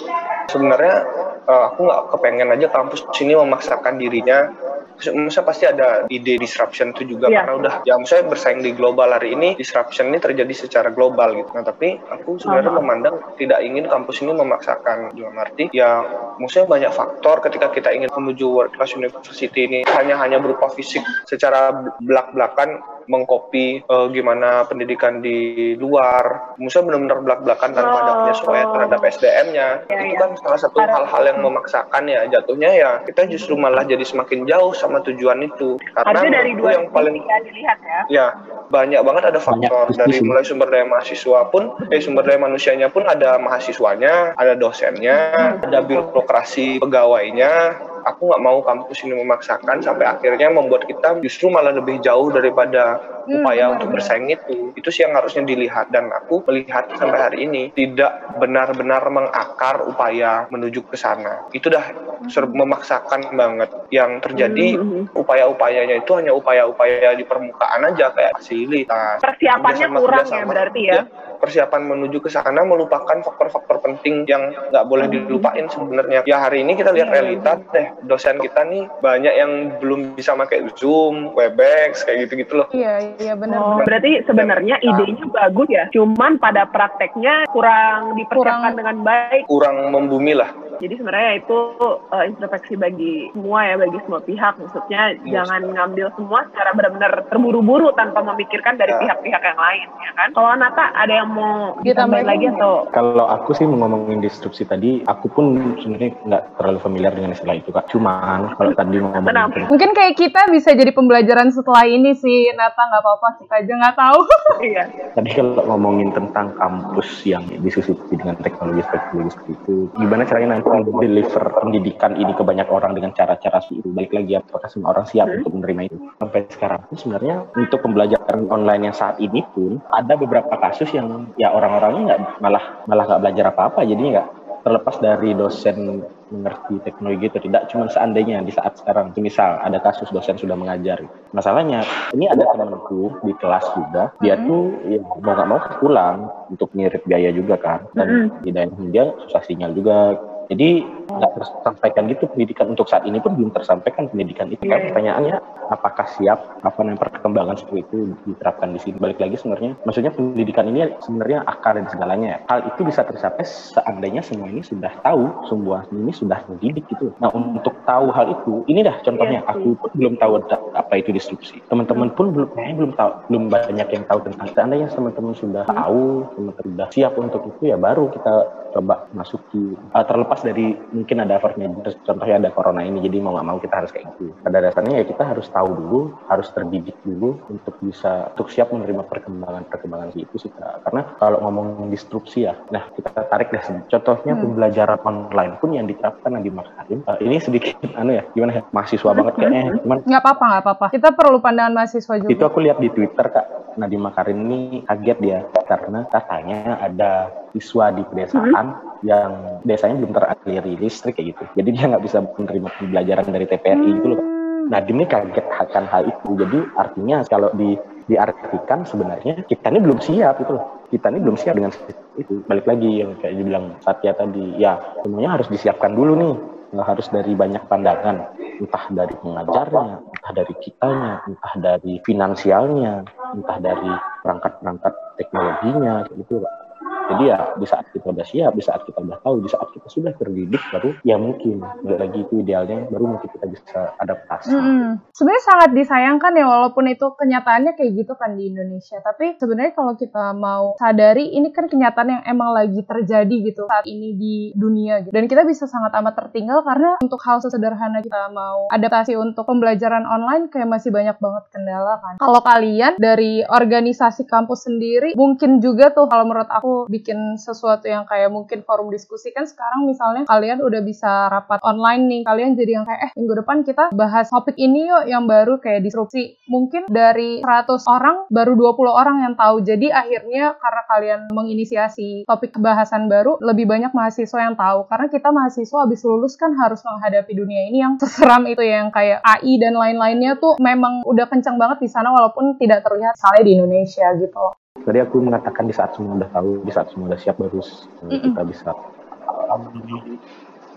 sebenarnya 0.50 1.06
eh, 1.44 1.62
aku 1.72 1.80
nggak 1.84 2.00
kepengen 2.16 2.48
aja 2.54 2.66
kampus 2.72 3.04
sini 3.12 3.36
memaksakan 3.36 4.00
dirinya 4.00 4.50
Maksudnya 4.94 5.42
pasti 5.42 5.64
ada 5.66 6.06
ide 6.06 6.38
disruption 6.38 6.94
itu 6.94 7.18
juga 7.18 7.26
Iya. 7.26 7.42
karena 7.42 7.52
udah 7.58 7.74
ya 7.82 7.94
maksudnya 7.98 8.30
bersaing 8.30 8.62
di 8.62 8.70
global 8.78 9.10
hari 9.10 9.34
ini 9.34 9.58
disruption 9.58 10.14
ini 10.14 10.22
terjadi 10.22 10.54
secara 10.54 10.94
global 10.94 11.34
gitu. 11.34 11.50
Nah 11.50 11.66
tapi 11.66 11.98
aku 11.98 12.38
sebenarnya 12.38 12.70
Aha. 12.70 12.78
memandang 12.78 13.14
tidak 13.34 13.58
ingin 13.66 13.90
kampus 13.90 14.22
ini 14.22 14.32
memaksakan 14.38 15.10
dalam 15.18 15.34
arti 15.34 15.66
ya 15.74 16.06
maksudnya 16.38 16.70
banyak 16.70 16.92
faktor 16.94 17.42
ketika 17.42 17.74
kita 17.74 17.90
ingin 17.90 18.10
menuju 18.14 18.46
world 18.46 18.72
class 18.78 18.94
university 18.94 19.66
ini 19.66 19.78
hanya 19.98 20.14
hanya 20.22 20.38
berupa 20.38 20.70
fisik 20.70 21.02
secara 21.26 21.74
belak-belakan 21.98 22.78
mengcopy 23.06 23.82
eh, 23.82 24.06
gimana 24.10 24.64
pendidikan 24.64 25.20
di 25.20 25.72
luar, 25.74 26.56
maksudnya 26.56 26.92
benar-benar 26.92 27.18
belak-belakan 27.22 27.70
tanpa 27.72 27.96
ada 27.96 28.12
Oh. 28.14 28.16
penyesuaian 28.24 28.68
terhadap 28.70 29.00
SDM-nya. 29.02 29.68
Ya, 29.86 29.96
itu 30.00 30.14
ya. 30.14 30.20
kan 30.22 30.30
salah 30.38 30.60
satu 30.60 30.76
Ada- 30.78 30.94
hal-hal 30.96 31.22
yang 31.26 31.38
memaksakan 31.42 32.02
ya 32.06 32.20
jatuhnya 32.30 32.70
ya 32.72 32.90
kita 33.02 33.26
justru 33.26 33.54
malah 33.54 33.82
jadi 33.82 34.02
semakin 34.02 34.46
jauh 34.46 34.72
sama 34.72 35.00
tujuan 35.02 35.42
itu 35.42 35.76
karena 35.94 36.42
dari 36.42 36.52
dua 36.54 36.70
yang 36.78 36.86
paling 36.90 37.20
ya 37.20 37.38
dilihat 37.42 37.78
ya. 37.82 38.00
ya 38.08 38.26
banyak 38.68 39.00
banget 39.02 39.34
ada 39.34 39.40
faktor 39.40 39.90
Banyak 39.90 39.98
dari 39.98 40.16
mulai 40.22 40.44
sumber 40.44 40.68
daya 40.70 40.86
mahasiswa 40.86 41.48
pun 41.50 41.74
eh 41.90 42.00
sumber 42.00 42.24
daya 42.24 42.38
manusianya 42.40 42.88
pun 42.88 43.04
ada 43.04 43.36
mahasiswanya 43.38 44.34
ada 44.34 44.54
dosennya 44.54 45.16
ada 45.60 45.78
birokrasi 45.82 46.78
pegawainya 46.80 47.76
aku 48.04 48.30
nggak 48.30 48.42
mau 48.44 48.60
kampus 48.60 49.02
ini 49.02 49.16
memaksakan 49.18 49.80
sampai 49.80 50.06
akhirnya 50.06 50.52
membuat 50.52 50.84
kita 50.84 51.18
justru 51.20 51.48
malah 51.48 51.72
lebih 51.72 51.98
jauh 52.00 52.28
daripada 52.30 53.00
Hmm, 53.24 53.40
upaya 53.40 53.72
untuk 53.72 53.88
bersaing 53.88 54.28
itu 54.28 54.76
itu 54.76 54.88
sih 54.92 55.00
yang 55.00 55.16
harusnya 55.16 55.48
dilihat 55.48 55.88
dan 55.88 56.12
aku 56.12 56.44
melihat 56.44 56.84
sampai 56.92 57.16
hari 57.16 57.38
ini 57.48 57.72
tidak 57.72 58.12
benar-benar 58.36 59.00
mengakar 59.08 59.80
upaya 59.88 60.44
menuju 60.52 60.84
ke 60.84 61.00
sana 61.00 61.40
itu 61.56 61.72
dah 61.72 61.88
ser- 62.28 62.52
memaksakan 62.52 63.32
banget. 63.32 63.72
Yang 63.88 64.28
terjadi 64.28 64.76
Mhm. 64.76 65.16
upaya-upayanya 65.16 66.04
itu 66.04 66.12
hanya 66.12 66.36
upaya-upaya 66.36 67.16
di 67.16 67.24
permukaan 67.24 67.80
aja 67.88 68.12
kayak 68.12 68.36
fasilitas. 68.36 69.24
Persiapannya 69.24 69.88
kurang 69.96 70.26
ya 70.28 70.44
berarti 70.44 70.80
ya. 70.84 71.00
Persiapan 71.44 71.84
menuju 71.84 72.24
ke 72.24 72.32
sana 72.32 72.64
melupakan 72.64 73.20
faktor-faktor 73.20 73.84
penting 73.84 74.24
yang 74.24 74.48
nggak 74.72 74.84
boleh 74.88 75.06
dilupain 75.12 75.68
sebenarnya. 75.68 76.24
Ya 76.24 76.40
hari 76.40 76.64
ini 76.64 76.72
kita 76.72 76.96
lihat 76.96 77.12
Iya, 77.12 77.14
realita 77.20 77.60
deh, 77.68 77.86
dosen 78.08 78.40
kita 78.40 78.64
nih 78.64 78.88
banyak 79.04 79.34
yang 79.36 79.52
belum 79.84 80.16
bisa 80.16 80.32
pakai 80.32 80.64
Zoom, 80.80 81.36
Webex, 81.36 82.08
kayak 82.08 82.26
gitu-gitu 82.26 82.64
loh. 82.64 82.66
Iya, 82.72 83.12
iya 83.20 83.34
benar. 83.36 83.60
Oh, 83.60 83.78
berarti 83.84 84.24
sebenarnya 84.24 84.80
idenya 84.80 85.28
bagus 85.28 85.68
ya, 85.68 85.84
cuman 85.92 86.40
pada 86.40 86.64
prakteknya 86.64 87.44
kurang 87.52 88.16
dipersiapkan 88.16 88.72
Kurang- 88.72 88.78
dengan 88.80 88.96
baik. 89.04 89.42
Kurang 89.44 89.76
membumi 89.92 90.32
lah. 90.32 90.48
Jadi 90.76 90.94
sebenarnya 90.96 91.32
itu 91.36 91.58
uh, 92.06 92.24
introspeksi 92.24 92.74
bagi 92.74 93.30
semua 93.30 93.60
ya, 93.62 93.74
bagi 93.76 93.98
semua 94.02 94.20
pihak. 94.20 94.54
Maksudnya 94.56 95.02
Yes. 95.20 95.32
jangan 95.32 95.60
ngambil 95.66 96.06
semua 96.14 96.46
secara 96.48 96.70
benar-benar 96.72 97.12
terburu-buru 97.28 97.92
tanpa 97.92 98.20
memikirkan 98.24 98.74
dari 98.74 98.90
Ya. 98.90 99.00
pihak-pihak 99.00 99.42
yang 99.44 99.58
lain, 99.58 99.86
ya 100.00 100.12
kan? 100.14 100.28
Kalau 100.32 100.50
Nata 100.54 100.84
ada 100.92 101.14
yang 101.14 101.28
mau 101.28 101.76
Ditambahin 101.76 101.86
ditambahin 101.86 102.26
lagi 102.26 102.46
atau? 102.50 102.72
Kalau 102.90 103.26
aku 103.26 103.50
sih 103.52 103.64
mau 103.64 103.84
ngomongin 103.84 104.18
disrupsi 104.18 104.64
tadi, 104.64 105.02
aku 105.02 105.26
pun 105.28 105.44
sebenarnya 105.78 106.10
nggak 106.20 106.42
terlalu 106.56 106.78
familiar 106.80 107.12
dengan 107.12 107.32
istilah 107.32 107.54
itu 107.54 107.70
kak. 107.70 107.86
Cuman 107.88 108.54
kalau 108.54 108.70
tadi 108.72 108.96
mau 108.96 109.10
ngomongin 109.10 109.30
Kenapa? 109.30 109.52
tentang- 109.52 109.70
Mungkin 109.70 109.90
kayak 109.92 110.14
kita 110.14 110.40
bisa 110.48 110.70
jadi 110.72 110.90
pembelajaran 110.90 111.48
setelah 111.50 111.84
ini 111.84 112.14
sih, 112.14 112.50
Nata 112.52 112.82
nggak 112.82 113.02
apa-apa, 113.02 113.28
kita 113.38 113.54
aja 113.56 113.72
nggak 113.74 113.96
tahu. 113.96 114.20
Iya. 114.64 114.86
Tadi 115.12 115.28
kalau 115.34 115.60
ngomongin 115.66 116.14
tentang 116.14 116.54
kampus 116.54 117.26
yang 117.26 117.42
disusupi 117.58 118.14
dengan 118.14 118.38
teknologi-teknologi 118.38 119.34
seperti 119.34 119.52
itu, 119.52 119.74
gimana 119.92 120.22
caranya 120.24 120.56
nanti 120.56 120.63
deliver 121.00 121.44
pendidikan 121.60 122.16
ini 122.16 122.32
ke 122.32 122.42
banyak 122.42 122.68
orang 122.68 122.96
dengan 122.96 123.12
cara-cara 123.12 123.60
itu? 123.70 123.88
Balik 123.92 124.12
lagi, 124.12 124.32
apakah 124.40 124.68
semua 124.68 124.96
orang 124.96 125.06
siap 125.06 125.28
untuk 125.30 125.52
menerima 125.54 125.80
itu? 125.92 125.96
Sampai 126.18 126.40
sekarang 126.50 126.80
pun 126.88 126.96
sebenarnya 126.96 127.36
untuk 127.54 127.78
pembelajaran 127.84 128.48
online 128.50 128.90
yang 128.90 128.96
saat 128.96 129.16
ini 129.20 129.44
pun 129.52 129.78
ada 129.92 130.14
beberapa 130.16 130.54
kasus 130.58 130.90
yang 130.92 131.30
ya 131.36 131.52
orang-orangnya 131.52 132.02
nggak 132.14 132.20
malah 132.40 132.64
malah 132.88 133.04
nggak 133.08 133.22
belajar 133.22 133.44
apa-apa, 133.52 133.80
jadinya 133.86 134.20
nggak 134.20 134.28
terlepas 134.64 134.96
dari 134.96 135.36
dosen 135.36 136.00
mengerti 136.32 136.80
teknologi 136.82 137.28
itu 137.28 137.38
tidak. 137.46 137.68
Cuma 137.68 137.86
seandainya 137.86 138.40
di 138.40 138.50
saat 138.50 138.80
sekarang 138.80 139.12
misal 139.20 139.60
ada 139.60 139.76
kasus 139.78 140.08
dosen 140.08 140.40
sudah 140.40 140.56
mengajar. 140.56 141.04
Masalahnya 141.36 141.84
ini 142.16 142.26
ada 142.26 142.48
temanku 142.48 143.12
di 143.22 143.36
kelas 143.36 143.68
juga. 143.76 144.16
Dia 144.24 144.40
tuh 144.40 144.72
ya, 144.88 144.98
mau 145.20 145.36
nggak 145.36 145.48
mau 145.52 145.60
pulang 145.78 146.32
untuk 146.48 146.72
ngirit 146.72 147.04
biaya 147.04 147.30
juga 147.30 147.60
kan. 147.60 147.84
Dan 147.92 148.32
di 148.40 148.50
daerah 148.50 148.74
dia 148.88 149.04
susah 149.28 149.44
sinyal 149.44 149.76
juga 149.76 150.16
jadi 150.48 150.84
nggak 151.08 151.32
tersampaikan 151.38 152.04
gitu 152.10 152.24
pendidikan. 152.28 152.66
Untuk 152.74 152.88
saat 152.88 153.04
ini 153.06 153.20
pun 153.20 153.36
belum 153.36 153.50
tersampaikan 153.54 154.08
pendidikan 154.10 154.50
itu. 154.50 154.64
Kan 154.64 154.80
Iya. 154.80 154.86
pertanyaannya 154.90 155.36
apakah 155.70 156.06
siap? 156.16 156.38
Apa 156.64 156.80
yang 156.84 156.98
perkembangan 156.98 157.56
seperti 157.60 157.84
itu 157.86 157.98
diterapkan 158.28 158.72
di 158.72 158.80
sini? 158.80 158.96
Balik 158.98 159.20
lagi 159.20 159.36
sebenarnya 159.40 159.72
maksudnya 159.84 160.12
pendidikan 160.12 160.66
ini 160.68 160.96
sebenarnya 161.00 161.44
akar 161.46 161.76
dan 161.78 161.86
segalanya. 161.88 162.22
Ya. 162.24 162.38
hal 162.48 162.64
itu 162.72 162.88
bisa 162.88 163.04
tercapai 163.04 163.44
seandainya 163.44 164.24
semua 164.24 164.48
ini 164.48 164.64
sudah 164.64 164.88
tahu 165.04 165.28
semua 165.44 165.84
ini 165.92 166.08
sudah 166.08 166.40
mendidik 166.48 166.88
gitu. 166.88 167.12
Nah 167.20 167.28
untuk 167.34 167.76
tahu 167.84 168.08
hal 168.10 168.32
itu 168.32 168.64
ini 168.66 168.80
dah 168.80 168.96
contohnya. 169.04 169.44
Iya 169.44 169.50
aku 169.50 169.76
pun 169.76 169.90
belum 169.92 170.14
tahu 170.16 170.40
apa 170.72 170.92
itu 170.96 171.10
disrupsi. 171.12 171.60
Teman-teman 171.68 172.10
pun 172.16 172.32
belum 172.32 172.48
kayaknya 172.56 172.74
belum 172.80 172.92
tahu 172.96 173.10
belum 173.28 173.44
banyak 173.52 173.88
yang 173.92 174.04
tahu 174.08 174.18
tentang. 174.24 174.48
Seandainya 174.56 174.88
teman-teman 174.88 175.34
sudah 175.36 175.64
tahu 175.68 176.24
teman-teman 176.32 176.64
sudah 176.74 176.86
siap 176.94 177.12
untuk 177.20 177.42
itu 177.44 177.62
ya 177.70 177.76
baru 177.76 178.08
kita 178.08 178.34
coba 178.74 179.06
masuki. 179.14 179.78
Uh, 179.94 180.04
terlepas 180.04 180.42
dari 180.42 180.74
mungkin 180.90 181.22
ada 181.22 181.38
effortnya 181.38 181.70
contohnya 182.02 182.42
ada 182.42 182.50
corona 182.50 182.82
ini 182.82 182.98
jadi 183.00 183.22
mau 183.22 183.38
nggak 183.38 183.46
mau 183.46 183.58
kita 183.62 183.74
harus 183.78 183.90
kayak 183.94 184.10
gitu. 184.18 184.34
Pada 184.42 184.58
dasarnya 184.58 185.00
ya 185.00 185.04
kita 185.06 185.22
harus 185.22 185.46
tahu 185.48 185.70
dulu 185.70 186.00
harus 186.26 186.50
terdidik 186.50 186.98
dulu 187.06 187.38
untuk 187.46 187.78
bisa 187.78 188.34
untuk 188.34 188.50
siap 188.50 188.74
menerima 188.74 189.06
perkembangan 189.06 189.70
perkembangan 189.70 190.10
itu 190.18 190.36
sih 190.36 190.50
karena 190.54 191.02
kalau 191.20 191.38
ngomong 191.44 191.88
disrupsi 191.92 192.48
ya 192.48 192.58
nah 192.72 192.88
kita 192.94 193.28
tarik 193.28 193.52
deh 193.52 193.62
contohnya 193.90 194.34
pembelajaran 194.34 195.00
online 195.04 195.54
pun 195.62 195.70
yang 195.76 195.86
diterapkan 195.86 196.40
di 196.40 196.50
Makarim 196.50 197.06
uh, 197.06 197.18
ini 197.20 197.38
sedikit 197.38 197.78
anu 198.00 198.18
ya 198.18 198.24
gimana 198.32 198.60
ya 198.60 198.62
mahasiswa 198.74 199.10
banget 199.14 199.34
kayaknya. 199.38 199.62
Cuman 199.84 199.98
Nggak 200.04 200.20
apa-apa, 200.20 200.44
nggak 200.44 200.62
apa-apa. 200.64 200.86
Kita 200.92 201.08
perlu 201.14 201.38
pandangan 201.38 201.72
mahasiswa 201.72 202.14
juga. 202.18 202.30
itu 202.32 202.42
aku 202.44 202.58
lihat 202.64 202.78
di 202.80 202.88
Twitter 202.90 203.26
kak 203.30 203.46
Nadiem 203.74 204.02
Makarim 204.02 204.38
ini 204.46 204.60
kaget 204.86 205.18
dia 205.18 205.38
karena 205.66 206.06
katanya 206.08 206.78
ada 206.78 207.30
siswa 207.54 207.90
di 207.90 208.02
pedesaan 208.06 208.66
yang 209.02 209.60
desanya 209.66 210.00
belum 210.00 210.12
teraliri 210.14 210.78
listrik 210.78 211.18
kayak 211.18 211.34
gitu. 211.34 211.44
Jadi 211.58 211.68
dia 211.74 211.84
nggak 211.90 212.04
bisa 212.04 212.22
menerima 212.22 212.68
pembelajaran 212.78 213.26
dari 213.30 213.46
TPRI 213.50 213.90
gitu 214.00 214.06
loh 214.14 214.18
Kak. 214.22 214.28
Nadiem 214.64 214.96
ini 214.96 215.06
kaget 215.06 215.46
akan 215.60 215.84
hal 215.92 216.02
itu. 216.08 216.28
Jadi 216.40 216.58
artinya 216.78 217.16
kalau 217.28 217.50
di 217.52 217.76
diartikan 218.04 218.84
sebenarnya 218.84 219.44
kita 219.48 219.72
ini 219.72 219.80
belum 219.80 219.98
siap 220.00 220.40
gitu 220.40 220.56
loh. 220.56 220.64
Kita 220.88 221.12
ini 221.12 221.20
belum 221.20 221.36
siap 221.36 221.54
dengan 221.56 221.72
itu. 222.16 222.44
Balik 222.48 222.66
lagi 222.68 222.90
yang 223.04 223.16
kayak 223.20 223.34
dibilang 223.36 223.76
Satya 223.84 224.16
tadi 224.16 224.56
ya 224.56 224.80
semuanya 225.04 225.36
harus 225.40 225.48
disiapkan 225.52 225.92
dulu 225.92 226.12
nih. 226.16 226.34
Nggak 226.74 226.88
harus 226.90 227.06
dari 227.06 227.32
banyak 227.38 227.62
pandangan 227.70 228.33
entah 228.60 228.84
dari 228.90 229.14
pengajarnya 229.18 229.96
entah 230.02 230.32
dari 230.32 230.54
kitanya 230.62 231.14
entah 231.26 231.54
dari 231.58 231.92
finansialnya 232.02 232.94
entah 233.34 233.58
dari 233.58 233.92
perangkat-perangkat 234.22 234.94
teknologinya 235.18 236.06
gitu 236.14 236.42
Pak. 236.42 236.63
Jadi 237.04 237.22
ya 237.28 237.38
di 237.56 237.66
saat 237.68 237.86
kita 237.92 238.06
udah 238.10 238.26
siap, 238.26 238.52
di 238.56 238.62
saat 238.64 238.82
kita 238.88 238.98
udah 239.00 239.18
tahu, 239.20 239.44
di 239.44 239.50
saat 239.50 239.68
kita 239.72 239.88
sudah 239.88 240.12
terdidik 240.16 240.62
baru 240.72 240.90
ya 241.04 241.16
mungkin 241.20 241.60
balik 241.84 241.98
lagi 242.00 242.18
itu 242.24 242.34
idealnya 242.40 242.88
baru 242.88 243.04
mungkin 243.16 243.28
kita 243.28 243.46
bisa 243.50 243.80
adaptasi. 244.00 244.52
Mm-mm. 244.54 245.04
Sebenarnya 245.12 245.44
sangat 245.44 245.70
disayangkan 245.76 246.32
ya 246.34 246.46
walaupun 246.48 246.84
itu 246.88 247.06
kenyataannya 247.14 247.72
kayak 247.76 247.92
gitu 247.92 248.12
kan 248.16 248.36
di 248.36 248.50
Indonesia. 248.50 248.98
Tapi 249.04 249.36
sebenarnya 249.36 249.72
kalau 249.76 249.94
kita 249.98 250.32
mau 250.32 250.74
sadari 250.80 251.34
ini 251.36 251.52
kan 251.52 251.68
kenyataan 251.68 252.08
yang 252.08 252.22
emang 252.24 252.50
lagi 252.56 252.80
terjadi 252.84 253.36
gitu 253.52 253.68
saat 253.68 253.84
ini 253.84 254.16
di 254.16 254.34
dunia 254.56 255.04
gitu. 255.04 255.12
Dan 255.12 255.28
kita 255.28 255.44
bisa 255.44 255.68
sangat 255.68 255.92
amat 256.00 256.14
tertinggal 256.16 256.64
karena 256.64 256.96
untuk 257.04 257.20
hal 257.22 257.40
sesederhana 257.44 258.00
kita 258.00 258.32
mau 258.32 258.66
adaptasi 258.72 259.14
untuk 259.18 259.44
pembelajaran 259.44 260.08
online 260.08 260.48
kayak 260.48 260.68
masih 260.68 260.90
banyak 260.90 261.16
banget 261.20 261.44
kendala 261.52 262.00
kan. 262.00 262.14
Kalau 262.18 262.40
kalian 262.40 262.96
dari 262.96 263.44
organisasi 263.44 264.24
kampus 264.24 264.66
sendiri 264.66 265.12
mungkin 265.14 265.60
juga 265.60 265.92
tuh 265.92 266.08
kalau 266.08 266.24
menurut 266.26 266.48
aku 266.48 266.86
bikin 266.94 267.34
sesuatu 267.34 267.90
yang 267.90 268.06
kayak 268.06 268.30
mungkin 268.30 268.62
forum 268.62 268.94
diskusi 268.94 269.34
kan 269.34 269.50
sekarang 269.50 269.90
misalnya 269.90 270.30
kalian 270.30 270.62
udah 270.62 270.80
bisa 270.86 271.26
rapat 271.26 271.58
online 271.66 272.06
nih 272.06 272.22
kalian 272.22 272.54
jadi 272.54 272.72
yang 272.78 272.86
kayak 272.86 273.10
eh 273.10 273.10
minggu 273.18 273.34
depan 273.42 273.66
kita 273.66 273.84
bahas 273.90 274.30
topik 274.30 274.54
ini 274.54 274.86
yuk 274.86 275.04
yang 275.10 275.24
baru 275.26 275.58
kayak 275.58 275.82
disrupsi. 275.82 276.36
Mungkin 276.46 276.86
dari 276.92 277.40
100 277.40 277.80
orang 277.88 278.28
baru 278.28 278.52
20 278.52 278.92
orang 278.92 279.16
yang 279.24 279.34
tahu. 279.34 279.64
Jadi 279.64 279.88
akhirnya 279.88 280.54
karena 280.60 280.82
kalian 280.86 281.20
menginisiasi 281.32 282.28
topik 282.28 282.56
bahasan 282.60 283.08
baru 283.08 283.40
lebih 283.40 283.64
banyak 283.64 283.90
mahasiswa 283.96 284.38
yang 284.44 284.54
tahu. 284.54 284.86
Karena 284.86 285.06
kita 285.08 285.28
mahasiswa 285.32 285.78
habis 285.84 286.00
lulus 286.04 286.36
kan 286.36 286.52
harus 286.54 286.84
menghadapi 286.84 287.32
dunia 287.32 287.68
ini 287.72 287.80
yang 287.80 287.96
seseram 288.02 288.44
itu 288.44 288.60
ya 288.60 288.84
yang 288.84 288.92
kayak 288.92 289.24
AI 289.24 289.56
dan 289.56 289.74
lain-lainnya 289.74 290.36
tuh 290.36 290.60
memang 290.60 291.02
udah 291.08 291.26
kencang 291.30 291.56
banget 291.56 291.80
di 291.84 291.88
sana 291.88 292.12
walaupun 292.12 292.60
tidak 292.60 292.84
terlihat 292.84 293.16
soalnya 293.16 293.44
di 293.46 293.52
Indonesia 293.56 294.06
gitu. 294.20 294.36
loh. 294.36 294.63
Tadi 294.84 294.98
aku 295.00 295.16
mengatakan 295.24 295.64
di 295.64 295.74
saat 295.74 295.96
semua 295.96 296.20
udah 296.20 296.28
tahu, 296.28 296.60
di 296.64 296.72
saat 296.72 296.92
semua 296.92 297.08
udah 297.08 297.20
siap 297.20 297.40
baru 297.40 297.60
kita 298.04 298.42
bisa 298.44 298.70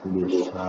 bisa 0.08 0.64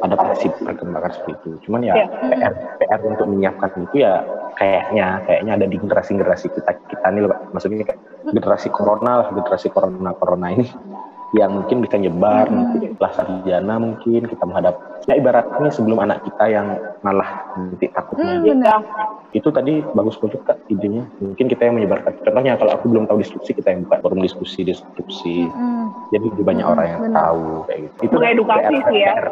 adaptasi 0.00 0.48
perkembangan 0.64 1.12
seperti 1.12 1.32
itu. 1.36 1.50
Cuman 1.68 1.84
ya 1.84 1.94
Iya. 2.00 2.06
PR 2.32 2.54
PR 2.80 3.00
untuk 3.04 3.26
menyiapkan 3.28 3.70
itu 3.76 4.00
ya 4.00 4.24
kayaknya 4.56 5.20
kayaknya 5.28 5.52
ada 5.60 5.66
di 5.68 5.76
generasi-generasi 5.76 6.46
kita 6.54 6.70
kita 6.88 7.06
nih 7.12 7.28
loh. 7.28 7.38
Maksudnya 7.52 7.84
kayak 7.84 8.00
generasi 8.32 8.68
corona 8.72 9.12
lah, 9.20 9.28
generasi 9.34 9.68
corona 9.68 10.10
corona 10.16 10.46
ini 10.54 10.64
yang 11.34 11.50
mungkin 11.50 11.82
bisa 11.82 11.98
nyebar 11.98 12.46
nanti 12.46 12.94
setelah 12.94 13.12
sarjana 13.12 13.74
mungkin 13.76 14.22
kita 14.24 14.44
menghadap 14.46 14.74
ya 15.04 15.18
ibaratnya 15.18 15.66
sebelum 15.68 15.98
anak 15.98 16.22
kita 16.22 16.44
yang 16.46 16.66
malah 17.02 17.42
nanti 17.58 17.90
takutnya 17.90 18.38
Hmm, 18.38 18.46
benar. 18.46 18.78
itu 19.34 19.48
tadi 19.50 19.82
bagus 19.90 20.14
banget 20.16 20.46
kak 20.46 20.62
idenya 20.70 21.10
mungkin 21.18 21.50
kita 21.50 21.66
yang 21.66 21.74
menyebarkan 21.74 22.14
contohnya 22.22 22.54
kalau 22.54 22.72
aku 22.72 22.86
belum 22.86 23.10
tahu 23.10 23.18
diskusi 23.18 23.50
kita 23.50 23.74
yang 23.74 23.82
buka 23.82 23.98
forum 23.98 24.22
diskusi 24.22 24.62
diskusi 24.62 25.50
Hmm. 25.50 25.90
jadi 26.08 26.30
lebih 26.30 26.44
banyak 26.46 26.62
Hmm, 26.62 26.72
orang 26.72 26.86
yang 26.86 27.00
benar. 27.02 27.18
tahu 27.26 27.46
kayak 27.66 27.80
gitu 27.82 27.98
itu 28.00 28.14
Mengedukasi 28.14 28.74
sih 28.86 28.98
ya. 29.02 29.10
PR, 29.10 29.26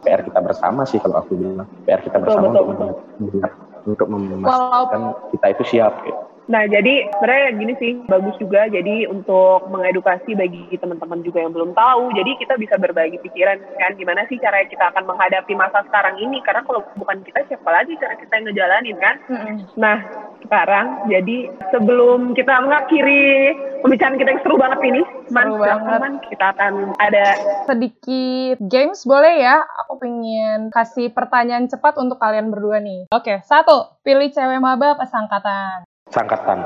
PR 0.00 0.20
kita 0.24 0.40
bersama 0.40 0.80
sih 0.88 0.98
kalau 0.98 1.16
aku 1.20 1.32
bilang 1.36 1.68
PR 1.84 2.00
kita 2.00 2.16
Betul, 2.16 2.24
bersama 2.24 2.46
betul, 2.48 2.64
untuk 2.64 2.96
mem- 3.20 3.56
untuk 3.84 4.06
memastikan 4.08 5.02
kita 5.28 5.46
itu 5.52 5.62
siap 5.68 6.00
gitu. 6.00 6.16
Nah, 6.50 6.66
jadi 6.66 7.06
sebenarnya 7.18 7.54
gini 7.54 7.74
sih, 7.78 7.92
bagus 8.10 8.34
juga. 8.42 8.66
Jadi 8.66 9.06
untuk 9.06 9.70
mengedukasi 9.70 10.34
bagi 10.34 10.74
teman-teman 10.74 11.22
juga 11.22 11.44
yang 11.44 11.54
belum 11.54 11.70
tahu, 11.76 12.10
jadi 12.18 12.30
kita 12.42 12.54
bisa 12.58 12.74
berbagi 12.78 13.22
pikiran 13.22 13.62
kan, 13.78 13.94
gimana 13.94 14.26
sih 14.26 14.42
cara 14.42 14.66
kita 14.66 14.90
akan 14.90 15.06
menghadapi 15.06 15.54
masa 15.54 15.86
sekarang 15.86 16.18
ini. 16.18 16.42
Karena 16.42 16.66
kalau 16.66 16.82
bukan 16.98 17.22
kita, 17.22 17.46
siapa 17.46 17.70
lagi 17.70 17.94
cara 17.98 18.18
kita 18.18 18.32
yang 18.38 18.46
ngejalanin 18.50 18.96
kan? 18.98 19.14
Mm-mm. 19.30 19.56
Nah, 19.78 19.98
sekarang 20.42 21.06
jadi 21.06 21.48
sebelum 21.70 22.34
kita 22.34 22.58
mengakhiri 22.66 23.54
pembicaraan 23.80 24.18
kita 24.18 24.30
yang 24.34 24.42
seru 24.42 24.56
banget 24.58 24.80
ini, 24.82 25.02
Man, 25.30 25.48
Seru 25.54 25.62
banget. 25.62 25.98
Man, 26.02 26.14
kita 26.26 26.46
akan 26.52 26.74
ada 26.98 27.26
sedikit 27.70 28.56
games 28.66 29.06
boleh 29.06 29.40
ya? 29.40 29.62
Aku 29.86 29.96
pengen 30.02 30.68
kasih 30.74 31.08
pertanyaan 31.14 31.70
cepat 31.70 31.96
untuk 31.96 32.18
kalian 32.18 32.50
berdua 32.50 32.82
nih. 32.82 33.08
Oke, 33.14 33.40
satu. 33.46 33.96
Pilih 34.02 34.28
cewek 34.34 34.60
maba 34.60 34.98
apa 34.98 35.06
sangkatan? 35.06 35.86
Sangkatan. 36.12 36.58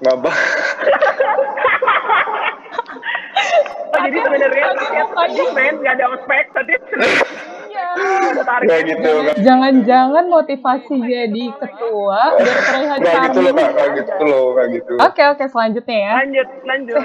Mabah. 0.00 0.36
Oh, 3.96 4.00
jadi 4.04 4.18
sebenarnya 4.24 4.66
setiap 4.76 5.08
segmen 5.32 5.72
nggak 5.80 5.94
ada 5.96 6.06
ospek, 6.16 6.44
Iya. 7.66 7.88
target. 8.44 8.68
Kayak 8.68 8.84
gitu. 8.92 9.10
Jangan-jangan 9.40 10.24
motivasi 10.28 10.94
jadi 11.04 11.44
ketua 11.60 12.20
biar 12.40 12.58
terlihat 12.60 12.98
Kayak 13.00 13.20
gitu 13.28 13.38
loh. 13.40 13.52
Kayak 13.56 13.90
gitu 14.00 14.22
loh, 14.24 14.44
kayak 14.56 14.68
gitu. 14.80 14.92
Oke, 15.00 15.22
oke. 15.32 15.44
Selanjutnya 15.48 15.96
ya. 15.96 16.12
Lanjut, 16.24 16.48
lanjut. 16.64 17.04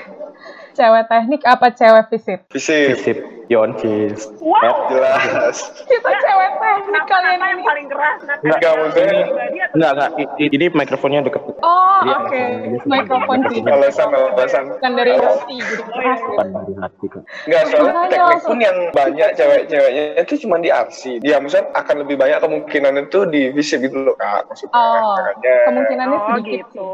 Cewek 0.72 1.04
teknik 1.06 1.42
apa 1.44 1.68
cewek 1.70 2.06
fisik? 2.10 2.40
Visip. 2.48 2.96
Visip. 2.96 3.18
Yoncis. 3.48 4.32
Wow. 4.40 4.88
Jelas. 4.88 5.58
Kita 5.84 6.08
cewek 6.10 6.52
teknik 6.56 6.88
Kenapa 6.88 7.08
kalian 7.10 7.36
yang 7.36 7.52
ini. 7.52 7.64
paling 7.66 7.86
keras? 7.86 8.18
Enggak, 8.40 8.72
maksudnya- 8.74 9.28
Enggak, 9.72 9.92
enggak. 9.92 10.10
Ini 10.40 10.66
mikrofonnya 10.72 11.20
deket. 11.22 11.44
Oh, 11.60 12.00
Iya, 12.02 12.16
oke. 12.18 12.42
alasan. 12.42 12.88
Mikrofon 12.88 13.40
sih. 13.46 13.60
Alasan, 13.62 14.08
alasan. 14.08 14.64
Bukan 14.72 14.92
dari 14.94 15.12
hati, 15.14 15.56
keras. 15.60 15.92
ya. 16.16 16.28
Bukan 16.32 16.48
dari 16.54 16.74
hati 16.80 17.06
kok. 17.06 17.24
Enggak, 17.44 17.62
soalnya 17.68 17.92
teknik 18.02 18.22
langsung- 18.24 18.48
pun 18.48 18.60
yang 18.62 18.78
banyak 18.92 19.30
cewek-ceweknya 19.36 20.04
itu 20.18 20.34
cuma 20.40 20.56
di 20.58 20.70
RC. 20.72 21.02
Ya, 21.20 21.36
maksudnya 21.38 21.68
akan 21.74 21.96
lebih 22.00 22.16
banyak 22.16 22.40
kemungkinan 22.40 22.94
itu 23.02 23.20
di 23.28 23.42
visip 23.52 23.80
gitu 23.82 24.00
loh, 24.00 24.16
Kak. 24.16 24.48
Maksudnya. 24.48 24.72
Oh, 24.74 25.20
kemungkinannya 25.68 26.16
Oh 26.16 26.28
sedikit. 26.32 26.56
gitu. 26.64 26.92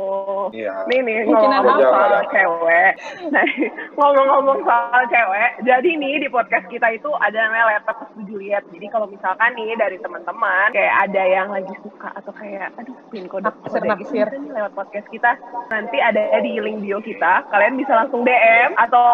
Iya. 0.55 0.73
Nih 0.89 0.99
nih 0.99 1.17
soal 1.23 1.53
ada. 1.53 2.25
cewek. 2.25 2.91
Ngomong-ngomong 3.95 4.60
soal 4.63 5.01
cewek. 5.10 5.51
Jadi 5.63 5.89
nih 5.97 6.13
di 6.23 6.27
podcast 6.30 6.65
kita 6.67 6.88
itu 6.91 7.10
ada 7.17 7.38
namanya 7.47 7.77
laptop 7.77 8.08
to 8.13 8.21
Juliet. 8.25 8.63
Jadi 8.71 8.88
kalau 8.89 9.08
misalkan 9.08 9.53
nih 9.56 9.75
dari 9.75 9.97
teman-teman 9.99 10.69
kayak 10.71 10.95
ada 11.10 11.23
yang 11.23 11.47
lagi 11.49 11.73
suka 11.82 12.10
atau 12.13 12.32
kayak 12.36 12.73
aduh 12.77 12.95
pin 13.10 13.25
kode 13.25 13.47
Naksir, 13.47 13.69
kode 13.71 13.88
naksir. 13.88 14.27
gitu 14.27 14.38
nih 14.43 14.51
lewat 14.58 14.71
podcast 14.73 15.08
kita. 15.10 15.32
Nanti 15.71 15.97
ada 15.99 16.21
di 16.41 16.51
link 16.60 16.80
bio 16.84 16.99
kita. 16.99 17.47
Kalian 17.49 17.75
bisa 17.77 17.93
langsung 17.95 18.21
DM 18.23 18.71
atau 18.75 19.06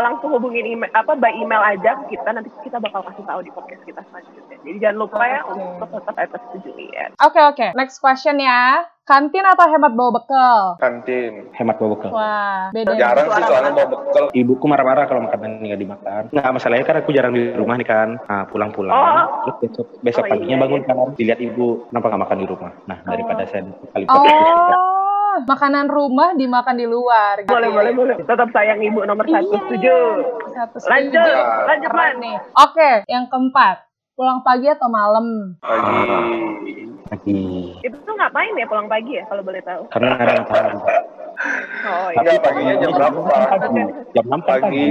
langsung 0.00 0.30
hubungin 0.34 0.66
email 0.66 0.90
apa 0.94 1.12
by 1.16 1.32
email 1.34 1.62
aja 1.62 1.96
ke 2.04 2.16
kita. 2.16 2.30
Nanti 2.30 2.50
kita 2.62 2.78
bakal 2.78 3.02
kasih 3.10 3.24
tahu 3.26 3.40
di 3.42 3.50
podcast 3.52 3.82
kita 3.84 4.00
selanjutnya. 4.10 4.56
Jadi 4.60 4.76
jangan 4.76 4.98
lupa 5.00 5.22
ya 5.24 5.40
Oke. 5.48 5.56
untuk 5.56 5.88
tetap 5.96 6.14
laptop 6.16 6.42
to 6.52 6.56
Juliet. 6.62 7.10
Oke, 7.20 7.40
oke. 7.40 7.66
Next 7.74 7.96
question 7.98 8.36
ya. 8.38 8.99
Kantin 9.10 9.42
atau 9.42 9.66
hemat 9.66 9.92
bawa 9.92 10.10
bekal? 10.14 10.78
Kantin. 10.78 11.50
Hemat 11.50 11.76
bawa 11.76 11.90
bekal. 11.92 12.10
Wah, 12.14 12.70
beda. 12.70 12.94
nih. 12.94 12.98
Jarang 13.02 13.26
sih 13.26 13.42
soalnya 13.42 13.72
bawa 13.74 13.88
bekal. 13.90 14.24
Ibuku 14.30 14.64
marah-marah 14.64 15.04
kalau 15.04 15.26
makanan 15.26 15.50
nggak 15.60 15.80
dimakan. 15.82 16.22
Nggak 16.30 16.46
masalahnya 16.54 16.84
kan 16.86 16.96
aku 16.96 17.10
jarang 17.10 17.34
di 17.34 17.50
rumah 17.50 17.74
nih 17.74 17.88
kan. 17.90 18.08
Nah 18.22 18.46
pulang-pulang. 18.46 18.94
Oh. 18.94 19.26
Terus 19.42 19.56
besok 19.60 19.86
besok 19.98 20.22
Oh, 20.22 20.30
paginya 20.30 20.54
iya, 20.54 20.62
bangun 20.62 20.78
iya. 20.78 20.86
kan 20.86 20.96
dilihat 21.18 21.40
ibu 21.42 21.66
kenapa 21.90 22.06
nggak 22.06 22.22
makan 22.22 22.38
di 22.38 22.46
rumah. 22.46 22.70
Nah 22.86 22.98
daripada 23.02 23.42
saya 23.44 23.62
kali 23.90 24.04
Oh, 24.06 25.34
makanan 25.42 25.86
rumah 25.86 26.28
dimakan 26.32 26.76
di 26.76 26.86
luar. 26.86 27.34
gitu 27.42 27.50
Boleh, 27.50 27.66
ya. 27.66 27.74
boleh, 27.74 27.92
boleh. 27.92 28.16
Tetap 28.22 28.48
sayang 28.54 28.78
ibu 28.78 29.02
nomor 29.02 29.26
satu. 29.26 29.42
Iya. 29.42 29.58
Setuju. 29.58 29.96
Satu 30.50 30.76
Lanjut, 30.86 31.18
setuju. 31.18 31.66
lanjut, 31.66 31.90
Keren 31.90 31.98
Man. 31.98 32.14
nih. 32.22 32.36
Oke, 32.56 32.90
yang 33.06 33.26
keempat. 33.26 33.76
Pulang 34.14 34.44
pagi 34.44 34.68
atau 34.68 34.86
malam? 34.86 35.26
Pagi. 35.58 36.89
Lagi. 37.10 37.40
Itu 37.82 37.96
tuh 38.06 38.14
ngapain 38.14 38.54
ya 38.54 38.66
pulang 38.70 38.86
pagi 38.86 39.18
ya 39.18 39.24
kalau 39.26 39.42
boleh 39.42 39.62
tahu? 39.66 39.82
Karena 39.90 40.14
ada 40.16 40.32
yang 40.38 40.46
tahu. 40.46 40.78
Oh 41.80 42.08
iya. 42.12 42.20
Enggak, 42.20 42.40
paginya 42.44 42.74
jam 42.76 42.90
berapa? 42.92 43.18
Pagi. 43.24 43.82
Jam 44.12 44.24
6 44.28 44.28
kan 44.28 44.40
Pagi. 44.44 44.60
pagi. 44.60 44.86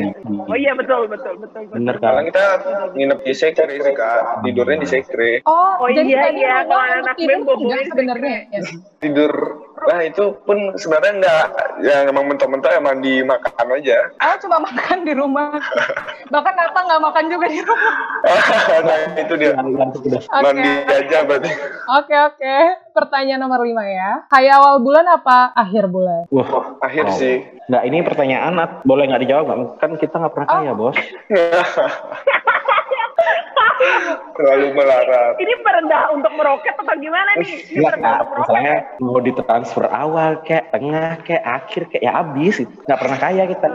Oh 0.50 0.58
iya 0.58 0.72
betul 0.74 1.06
betul 1.06 1.34
betul. 1.38 1.62
betul. 1.70 1.78
Bener 1.78 1.96
kan? 2.02 2.26
kita 2.26 2.44
nginep 2.98 3.20
di 3.22 3.34
sekre 3.38 3.76
sih, 3.78 3.94
Kak. 3.94 4.42
Tidurnya 4.42 4.78
di 4.82 4.88
sekre. 4.90 5.32
Oh, 5.46 5.78
Oh 5.86 5.90
jadi 5.94 6.10
iya, 6.10 6.22
tadi 6.26 6.42
iya. 6.42 6.56
Kalau 6.66 6.82
anak 6.82 7.18
bem 7.22 7.40
di 7.46 7.86
sebenarnya. 7.86 8.38
Ya. 8.50 8.62
Tidur. 8.98 9.34
Nah, 9.88 10.00
itu 10.04 10.24
pun 10.44 10.58
sebenarnya 10.76 11.14
enggak. 11.16 11.46
Ya, 11.80 11.96
emang 12.04 12.28
mentok-mentok 12.28 12.72
emang 12.74 13.00
dimakan 13.00 13.68
aja. 13.80 14.12
Oh, 14.20 14.36
cuma 14.44 14.58
makan 14.60 15.08
di 15.08 15.14
rumah. 15.16 15.56
Bahkan 16.34 16.54
Nata 16.54 16.80
nggak 16.84 17.02
makan 17.04 17.26
juga 17.32 17.46
di 17.48 17.60
rumah. 17.64 17.94
nah, 18.88 19.00
itu 19.16 19.34
dia. 19.40 19.56
Oke. 19.56 20.44
Mandi 20.44 20.72
aja 20.84 21.18
berarti. 21.24 21.52
Oke, 22.00 22.16
oke. 22.16 22.56
Pertanyaan 22.92 23.40
nomor 23.40 23.64
lima 23.64 23.88
ya. 23.88 24.28
Kayak 24.28 24.60
awal 24.60 24.84
bulan 24.84 25.06
apa 25.08 25.56
akhir 25.56 25.88
bulan? 25.88 26.28
Wah, 26.30 26.76
Akhir 26.84 27.06
Oh. 27.08 27.16
sih. 27.16 27.46
Nggak, 27.70 27.84
ini 27.86 27.98
pertanyaan 28.02 28.54
boleh 28.84 29.04
nggak 29.08 29.22
dijawab 29.24 29.46
nggak? 29.46 29.60
Kan 29.80 29.92
kita 29.96 30.16
nggak 30.20 30.34
pernah 30.36 30.48
kaya, 30.50 30.72
bos. 30.74 30.98
Terlalu 34.32 34.68
melarat. 34.74 35.34
Ini 35.36 35.54
merendah 35.60 36.04
untuk 36.12 36.32
meroket 36.34 36.76
atau 36.76 36.96
gimana 36.96 37.32
nih? 37.38 37.64
Ini 37.66 37.76
Enggak, 37.76 37.84
merendah 37.86 38.10
Kak. 38.10 38.20
untuk 38.20 38.30
meroket. 38.30 38.50
Masalahnya 38.50 38.76
mau 39.00 39.20
ditransfer 39.20 39.86
awal, 39.86 40.32
kayak 40.42 40.66
tengah, 40.70 41.10
kayak 41.22 41.44
akhir, 41.46 41.82
kayak 41.90 42.04
ya 42.04 42.12
habis. 42.14 42.56
Nggak 42.60 43.00
pernah 43.00 43.18
kaya 43.18 43.44
kita. 43.46 43.68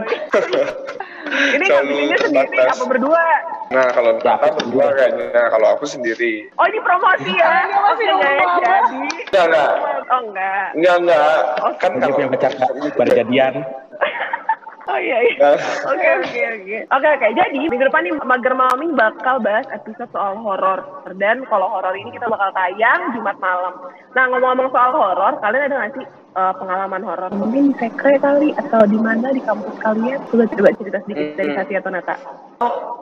Ini 1.24 1.64
Selalu 1.64 1.72
ngambilinnya 1.74 2.18
sendiri 2.20 2.46
terbatas. 2.52 2.76
apa 2.76 2.84
berdua? 2.86 3.24
Nah, 3.64 3.88
kalau 3.90 4.10
Ya, 4.14 4.34
berdua 4.54 4.86
kayaknya. 4.92 5.42
Kalau 5.50 5.68
aku 5.72 5.84
sendiri. 5.84 6.32
Oh 6.54 6.66
ini 6.68 6.78
promosi 6.78 7.32
ya? 7.32 7.52
Oke, 7.90 8.04
nunggu 8.04 8.22
guys, 8.22 8.38
apa? 8.38 8.54
jadi. 8.60 9.08
Enggak, 9.24 9.44
enggak. 9.48 9.70
Oh 10.04 10.20
enggak. 10.20 10.64
Enggak, 10.76 10.94
enggak. 11.00 11.32
Kan 11.80 11.90
Dia 11.90 12.00
kalau 12.02 12.14
punya 12.14 12.28
pacar 12.30 12.52
baru 12.94 13.10
jadian. 13.16 13.54
Oh 14.84 14.98
iya 15.00 15.16
iya. 15.24 15.56
Oke 15.88 16.06
oke 16.20 16.40
oke. 16.60 16.76
Oke 16.92 17.08
oke. 17.08 17.26
Jadi 17.32 17.56
minggu 17.56 17.88
depan 17.88 18.04
nih 18.04 18.12
Mager 18.20 18.52
Maming 18.52 18.92
bakal 18.92 19.40
bahas 19.40 19.64
episode 19.72 20.12
soal 20.12 20.36
horor 20.36 20.84
dan 21.16 21.40
kalau 21.48 21.72
horor 21.72 21.96
ini 21.96 22.12
kita 22.12 22.28
bakal 22.28 22.52
tayang 22.52 23.16
Jumat 23.16 23.40
malam. 23.40 23.72
Nah 24.12 24.24
ngomong-ngomong 24.28 24.68
soal 24.68 24.92
horor, 24.92 25.40
kalian 25.40 25.72
ada 25.72 25.76
nggak 25.80 25.92
sih 25.96 26.06
eh, 26.34 26.52
pengalaman 26.54 27.02
horor? 27.02 27.30
Mungkin 27.32 27.70
di 27.70 27.74
sekre 27.76 28.18
kali 28.18 28.50
atau 28.54 28.82
di 28.84 28.98
mana 28.98 29.30
di 29.30 29.40
kampus 29.40 29.74
kalian? 29.78 30.18
Coba 30.26 30.44
coba 30.46 30.70
cerita 30.74 30.98
sedikit 31.02 31.26
dari 31.34 31.48
Hmm. 31.48 31.58
Satya 31.58 31.78
atau 31.78 31.90
Nata. 31.90 32.16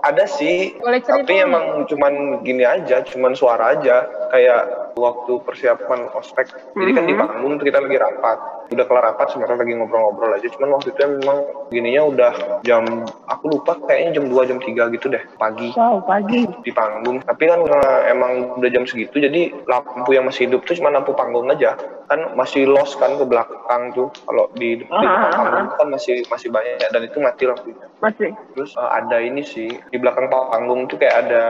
ada 0.03 0.27
sih. 0.27 0.75
Boleh 0.77 0.99
cerita 0.99 1.23
Tapi 1.23 1.35
emang 1.38 1.87
cuman 1.87 2.12
gini 2.42 2.66
aja, 2.66 3.07
cuman 3.07 3.33
suara 3.33 3.79
aja. 3.79 4.03
Kayak 4.29 4.90
waktu 4.95 5.38
persiapan 5.40 6.11
ospek. 6.11 6.51
Jadi 6.75 6.90
kan 6.90 7.05
di 7.05 7.14
Mhm. 7.14 7.21
panggung 7.23 7.55
kita 7.57 7.79
lagi 7.79 7.97
rapat. 7.97 8.38
Udah 8.68 8.83
kelar 8.83 9.05
rapat 9.05 9.31
sebenarnya 9.31 9.62
lagi 9.62 9.73
ngobrol-ngobrol 9.73 10.33
aja. 10.33 10.49
Cuman 10.49 10.75
waktu 10.75 10.90
itu 10.90 11.01
memang 11.07 11.38
gininya 11.68 12.03
udah 12.05 12.33
jam 12.62 12.83
aku 13.29 13.45
lupa 13.49 13.77
kayaknya 13.85 14.18
jam 14.18 14.25
2 14.27 14.42
jam 14.42 14.59
3 14.59 14.90
gitu 14.90 15.07
deh 15.07 15.23
pagi 15.37 15.71
Wow 15.73 16.03
pagi. 16.03 16.49
di 16.59 16.73
panggung. 16.73 17.21
Tapi 17.23 17.42
kan 17.47 17.61
karena 17.62 17.83
emang 18.09 18.33
udah 18.59 18.71
jam 18.73 18.83
segitu 18.83 19.21
jadi 19.21 19.53
lampu 19.64 20.11
yang 20.11 20.25
masih 20.25 20.49
hidup 20.49 20.64
tuh 20.64 20.75
cuma 20.75 20.90
lampu 20.90 21.12
panggung 21.12 21.47
aja. 21.47 21.77
Kan 22.09 22.35
masih 22.35 22.66
lost 22.66 22.99
kan 22.99 23.14
ke 23.22 23.26
belakang 23.30 23.82
tuh. 23.94 24.08
Kalau 24.26 24.50
di, 24.58 24.82
di 24.82 24.82
depan 24.82 25.02
Ah, 25.02 25.30
ah, 25.30 25.30
panggung 25.30 25.68
kan 25.78 25.88
masih 25.94 26.26
masih 26.26 26.48
banyak 26.50 26.88
dan 26.90 27.02
itu 27.06 27.18
mati 27.22 27.42
lampunya. 27.46 27.87
Masih. 28.02 28.30
Terus 28.58 28.74
eh, 28.74 28.90
ada 28.90 29.16
ini 29.22 29.42
sih 29.46 29.70
di 29.70 29.96
belakang 29.96 30.26
panggung 30.26 30.90
tuh 30.90 30.98
kayak 30.98 31.16
ada 31.28 31.42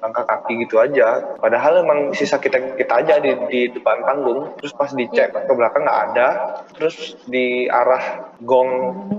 langkah 0.00 0.24
kaki 0.24 0.64
gitu 0.64 0.80
aja. 0.80 1.36
Padahal 1.36 1.84
emang 1.84 2.16
sisa 2.16 2.40
kita 2.40 2.78
kita 2.80 3.04
aja 3.04 3.20
di, 3.20 3.36
di 3.52 3.60
depan 3.76 4.08
panggung. 4.08 4.56
Terus 4.56 4.72
pas 4.72 4.88
dicek 4.88 5.36
ke 5.36 5.52
belakang 5.52 5.84
nggak 5.84 6.00
ada. 6.12 6.28
Terus 6.72 7.20
di 7.28 7.68
arah 7.68 8.32
gong 8.40 8.70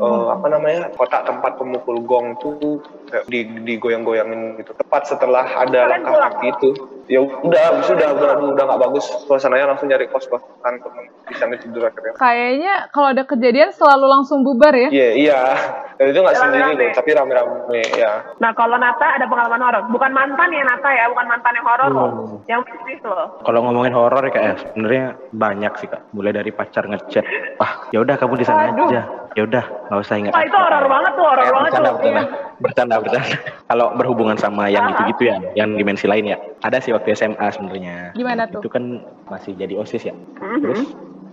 eh, 0.01 0.27
apa 0.33 0.47
namanya 0.49 0.89
kotak 0.97 1.29
tempat 1.29 1.61
pemukul 1.61 2.01
gong 2.03 2.35
tuh 2.41 2.81
kayak 3.13 3.29
di 3.29 3.45
digoyang-goyangin 3.69 4.57
gitu. 4.57 4.73
Tepat 4.73 5.05
setelah 5.05 5.45
ada 5.45 5.85
langkah 5.85 6.15
kaki 6.29 6.47
itu. 6.57 6.71
Ya 7.09 7.25
udah, 7.25 7.61
habis 7.73 7.89
itu 7.89 7.97
udah 7.97 8.09
udah 8.13 8.31
udah 8.53 8.63
nggak 8.69 8.81
bagus. 8.85 9.01
Suasananya 9.25 9.73
langsung 9.73 9.89
nyari 9.89 10.05
kos-kosan 10.07 10.77
temen 10.77 11.09
di 11.25 11.33
sana 11.33 11.57
tidur 11.57 11.89
akhirnya. 11.89 12.13
Kayaknya 12.13 12.73
kalau 12.93 13.07
ada 13.09 13.23
kejadian 13.25 13.73
selalu 13.73 14.05
langsung 14.05 14.45
bubar 14.45 14.77
ya. 14.77 14.93
Iya 14.93 15.09
iya. 15.17 15.39
Dan 15.97 16.13
itu 16.13 16.21
nggak 16.21 16.37
sendiri 16.37 16.69
loh, 16.77 16.89
tapi 16.93 17.09
rame-rame 17.11 17.81
ya. 17.97 18.23
Nah 18.37 18.53
kalau 18.53 18.77
Nata 18.77 19.17
ada 19.17 19.25
pengalaman 19.25 19.57
horor, 19.59 19.83
bukan 19.89 20.11
mantan 20.13 20.53
ya 20.53 20.63
Nata 20.63 20.89
ya, 20.89 21.09
bukan 21.09 21.25
mantan 21.27 21.51
yang 21.57 21.65
horor 21.65 21.89
loh, 21.89 22.07
Hmm. 22.07 22.37
yang 22.45 22.61
bisnis 22.63 23.01
loh. 23.03 23.41
Kalau 23.41 23.59
ngomongin 23.65 23.91
horor 23.91 24.21
ya 24.23 24.31
kayak 24.31 24.55
sebenarnya 24.63 25.05
banyak 25.33 25.73
sih 25.75 25.89
kak. 25.89 26.13
Mulai 26.13 26.31
dari 26.31 26.53
pacar 26.53 26.85
ngechat, 26.85 27.25
ah 27.57 27.89
ya 27.89 27.99
udah 27.99 28.15
kamu 28.15 28.37
di 28.37 28.45
sana 28.45 28.69
aja. 28.69 29.01
Ya 29.37 29.41
udah 29.45 29.63
nggak 29.89 29.99
usah 30.01 30.15
ingat. 30.17 30.33
Wah 30.33 30.43
itu 30.45 30.57
horor 30.57 30.85
banget 30.89 31.11
tuh, 31.13 31.25
horor 31.25 31.43
Eh, 31.45 31.51
banget 31.53 31.71
bercanda, 31.71 31.89
tuh. 31.89 31.97
bercanda, 31.97 32.23
bercanda, 32.59 32.95
bercanda. 33.01 33.37
Kalau 33.69 33.85
berhubungan 33.93 34.37
sama 34.41 34.63
yang 34.69 34.89
gitu-gitu 34.93 35.23
ya, 35.29 35.37
yang 35.53 35.69
dimensi 35.77 36.05
lain 36.09 36.33
ya. 36.33 36.37
Ada 36.65 36.81
sih 36.81 36.91
waktu 36.93 37.13
SMA 37.13 37.47
sebenarnya. 37.53 38.17
Gimana 38.17 38.49
tuh? 38.49 38.61
Itu 38.65 38.69
kan 38.73 38.83
masih 39.29 39.53
jadi 39.53 39.77
osis 39.77 40.09
ya. 40.09 40.15
Mhm. 40.41 40.59
Terus 40.65 40.81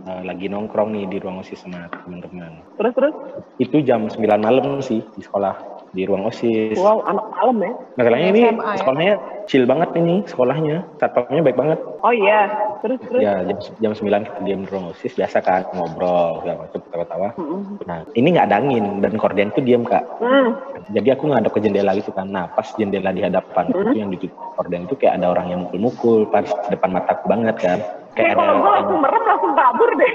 eh, 0.07 0.23
lagi 0.23 0.47
nongkrong 0.47 0.93
nih 0.93 1.05
di 1.11 1.17
ruang 1.19 1.43
osis 1.43 1.67
sama 1.67 1.91
teman-teman 2.07 2.63
Terus 2.79 2.93
terus, 2.95 3.15
itu 3.59 3.83
jam 3.83 4.07
9 4.07 4.39
malam 4.39 4.79
sih 4.79 5.03
di 5.03 5.21
sekolah 5.25 5.76
di 5.97 6.05
ruang 6.05 6.29
osis 6.29 6.77
wow 6.77 7.01
anak 7.03 7.25
malam 7.33 7.57
ya. 7.59 7.73
masalahnya 7.97 8.29
ini 8.29 8.41
SMA 8.45 8.63
ya? 8.63 8.77
sekolahnya 8.79 9.15
chill 9.47 9.65
banget 9.65 9.89
ini 9.97 10.17
sekolahnya 10.29 10.77
satpamnya 10.99 11.41
baik 11.41 11.57
banget 11.57 11.79
Oh 12.03 12.13
iya, 12.13 12.47
terus 12.79 13.01
terus. 13.03 13.19
ya 13.19 13.43
jam 13.43 13.59
jam 13.81 13.93
9 13.97 14.29
kita 14.29 14.41
diam 14.45 14.61
di 14.63 14.69
ruang 14.69 14.93
osis 14.93 15.17
biasa 15.17 15.39
kan 15.41 15.65
ngobrol 15.73 16.39
segala 16.39 16.57
macam 16.63 16.79
ketawa-tawa 16.79 17.29
Mm-mm. 17.35 17.63
nah 17.83 18.05
ini 18.13 18.29
nggak 18.31 18.47
ada 18.47 18.57
angin 18.61 18.85
dan 19.01 19.13
korden 19.17 19.49
tuh 19.51 19.65
diam 19.65 19.83
kak 19.83 20.05
Hmm. 20.17 20.59
jadi 20.91 21.15
aku 21.15 21.29
ngadep 21.29 21.51
ke 21.51 21.61
jendela 21.61 21.95
gitu 21.95 22.11
kan 22.11 22.27
nah 22.27 22.47
pas 22.47 22.67
jendela 22.75 23.11
di 23.11 23.23
hadapan 23.23 23.71
itu 23.71 23.97
yang 23.97 24.11
ditutup 24.11 24.37
korden 24.55 24.85
itu 24.85 24.95
kayak 24.95 25.17
ada 25.17 25.31
orang 25.31 25.47
yang 25.49 25.61
mukul-mukul 25.63 26.27
pas 26.27 26.45
depan 26.67 26.91
mataku 26.93 27.25
banget 27.27 27.57
kan 27.57 27.79
Kayak 28.17 28.33
kayak 28.33 28.37
kalau 28.41 28.55
gue 28.57 28.71
langsung 28.73 28.99
merem 29.05 29.23
langsung 29.29 29.53
kabur 29.53 29.91
deh. 30.01 30.13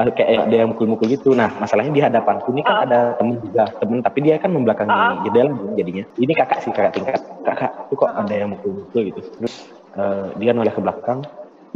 lalu 0.00 0.10
kayak 0.16 0.30
ada 0.48 0.56
yang 0.56 0.68
mukul-mukul 0.72 1.06
gitu. 1.12 1.36
Nah 1.36 1.52
masalahnya 1.60 1.92
di 1.92 2.00
hadapanku 2.00 2.48
ini 2.56 2.64
kan 2.64 2.88
ada 2.88 3.12
temen 3.20 3.36
juga. 3.44 3.68
Temen 3.76 4.00
tapi 4.00 4.18
dia 4.24 4.40
kan 4.40 4.50
membelakangi 4.50 4.88
Ah. 4.88 5.20
jendela 5.20 5.52
jadinya. 5.76 6.04
Ini 6.16 6.32
kakak 6.32 6.58
sih 6.64 6.72
kakak 6.72 6.92
tingkat. 6.96 7.20
Kakak 7.44 7.70
itu 7.86 7.94
kok 7.94 8.08
ada 8.08 8.32
yang 8.34 8.56
mukul-mukul 8.56 9.00
gitu. 9.04 9.20
Terus 9.20 9.54
eh, 9.94 10.26
dia 10.40 10.56
noleh 10.56 10.72
ke 10.72 10.80
belakang 10.80 11.20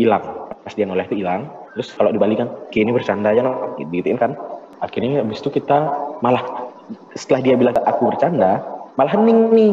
hilang. 0.01 0.25
Pas 0.65 0.73
dia 0.73 0.89
noleh 0.89 1.05
itu 1.05 1.21
hilang. 1.21 1.45
Terus 1.77 1.93
kalau 1.93 2.09
dibalikan 2.09 2.49
kayak 2.73 2.85
ini 2.89 2.93
bercanda 2.97 3.37
ya 3.37 3.45
no 3.45 3.77
gituin 3.77 4.17
kan. 4.17 4.33
Akhirnya 4.81 5.21
habis 5.21 5.45
itu 5.45 5.53
kita 5.53 5.93
malah 6.25 6.73
setelah 7.13 7.41
dia 7.45 7.55
bilang 7.55 7.77
aku 7.77 8.09
bercanda 8.09 8.65
malah 8.97 9.13
hening 9.13 9.53
nih. 9.53 9.73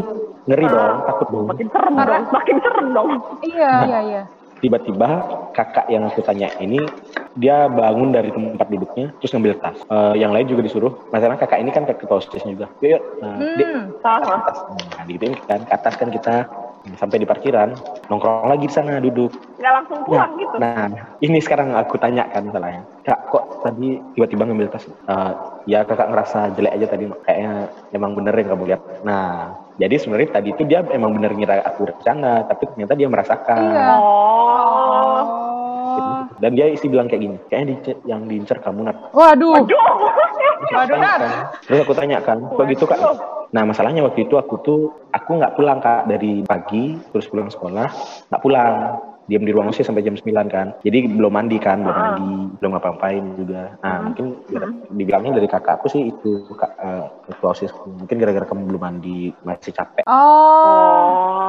Ngeri 0.50 0.66
dong 0.66 1.06
takut 1.06 1.28
dong 1.30 1.46
Makin 1.46 1.68
serem 1.70 1.94
dong, 1.94 2.24
makin 2.34 2.58
serem 2.58 2.88
dong. 2.90 3.10
Iya, 3.46 3.72
iya, 3.86 4.00
iya. 4.02 4.22
Tiba-tiba 4.60 5.10
kakak 5.56 5.88
yang 5.92 6.08
aku 6.08 6.24
tanya 6.24 6.52
ini 6.60 6.80
dia 7.40 7.68
bangun 7.72 8.12
dari 8.12 8.32
tempat 8.32 8.68
duduknya 8.68 9.16
terus 9.20 9.32
ngambil 9.32 9.56
tas 9.60 9.78
Eh, 9.90 10.16
yang 10.22 10.32
lain 10.36 10.46
juga 10.46 10.62
disuruh 10.68 10.94
masalah 11.10 11.40
kakak 11.40 11.60
ini 11.64 11.72
kan 11.74 11.88
ketua 11.88 12.20
osisnya 12.22 12.54
juga 12.54 12.68
yuk, 12.84 13.00
yuk. 13.00 13.02
Nah, 13.24 13.36
Hmm. 13.40 13.80
Sama. 14.04 14.36
atas 14.46 14.58
nah, 14.96 15.04
digituin 15.08 15.34
kan 15.48 15.62
ke 15.66 15.74
atas 15.74 15.94
kan 15.98 16.10
kita 16.14 16.36
sampai 16.96 17.20
di 17.20 17.28
parkiran 17.28 17.76
nongkrong 18.08 18.48
lagi 18.48 18.66
di 18.66 18.74
sana 18.74 18.98
duduk 18.98 19.36
Nggak 19.60 19.74
langsung 19.76 20.00
pulang 20.04 20.32
gitu. 20.40 20.56
nah 20.58 20.88
ini 21.20 21.38
sekarang 21.38 21.76
aku 21.76 22.00
tanya 22.00 22.26
kan 22.32 22.48
misalnya 22.48 22.82
kak 23.04 23.20
kok 23.30 23.62
tadi 23.62 24.00
tiba-tiba 24.16 24.48
ngambil 24.48 24.72
tas 24.72 24.88
Eh, 24.88 25.32
ya 25.68 25.84
kakak 25.84 26.10
ngerasa 26.10 26.54
jelek 26.54 26.74
aja 26.76 26.86
tadi 26.88 27.06
kayaknya 27.24 27.52
emang 27.92 28.16
bener 28.16 28.34
yang 28.34 28.50
kamu 28.54 28.64
lihat 28.70 28.82
nah 29.04 29.54
jadi 29.76 29.96
sebenarnya 29.96 30.30
tadi 30.34 30.50
itu 30.52 30.64
dia 30.64 30.80
emang 30.90 31.14
bener 31.14 31.32
ngira 31.34 31.62
aku 31.64 31.86
bercanda 31.86 32.48
tapi 32.48 32.64
ternyata 32.70 32.94
dia 32.96 33.08
merasakan 33.08 33.60
Iya. 33.60 33.88
Oh. 34.00 35.22
Dan 36.40 36.56
dia 36.56 36.72
isi 36.72 36.88
bilang 36.88 37.12
kayak 37.12 37.20
gini 37.22 37.38
kayaknya 37.52 37.76
yang 38.08 38.24
diincer 38.24 38.64
kamu 38.64 38.88
nat 38.88 38.96
Waduh. 39.12 39.60
Aduh. 39.60 39.84
Waduh, 40.62 40.98
Nat. 40.98 41.20
terus 41.62 41.80
aku 41.80 41.94
tanya 41.94 42.20
kan 42.20 42.38
kok 42.42 42.66
gitu 42.68 42.84
kak 42.84 43.00
nah 43.50 43.64
masalahnya 43.64 44.04
waktu 44.04 44.24
itu 44.24 44.36
aku 44.36 44.56
tuh 44.60 44.80
aku 45.10 45.30
nggak 45.36 45.56
pulang 45.56 45.80
kak 45.80 46.06
dari 46.06 46.44
pagi 46.44 46.94
terus 47.10 47.26
pulang 47.26 47.48
sekolah 47.48 47.88
nggak 48.30 48.42
pulang 48.42 48.74
diam 49.26 49.42
di 49.42 49.54
ruang 49.54 49.70
osis 49.70 49.86
sampai 49.86 50.02
jam 50.02 50.14
9 50.14 50.26
kan 50.50 50.74
jadi 50.82 51.06
belum 51.08 51.30
mandi 51.30 51.58
kan 51.58 51.78
belum 51.80 51.92
Ah. 51.92 52.02
mandi 52.12 52.30
belum 52.56 52.72
ngapa-ngapain 52.72 53.24
juga 53.36 53.78
nah 53.80 53.94
Hmm. 53.96 54.06
mungkin 54.08 54.26
dibilangnya 54.90 55.38
dari 55.38 55.46
kakak 55.46 55.78
aku 55.78 55.86
sih 55.88 56.02
itu 56.04 56.50
kak 56.50 56.72
eh, 56.76 57.06
ketua 57.28 57.54
osis 57.54 57.70
mungkin 57.80 58.18
gara-gara 58.18 58.46
kamu 58.46 58.66
belum 58.68 58.82
mandi 58.82 59.30
masih 59.40 59.70
capek 59.72 60.02
Oh. 60.06 60.18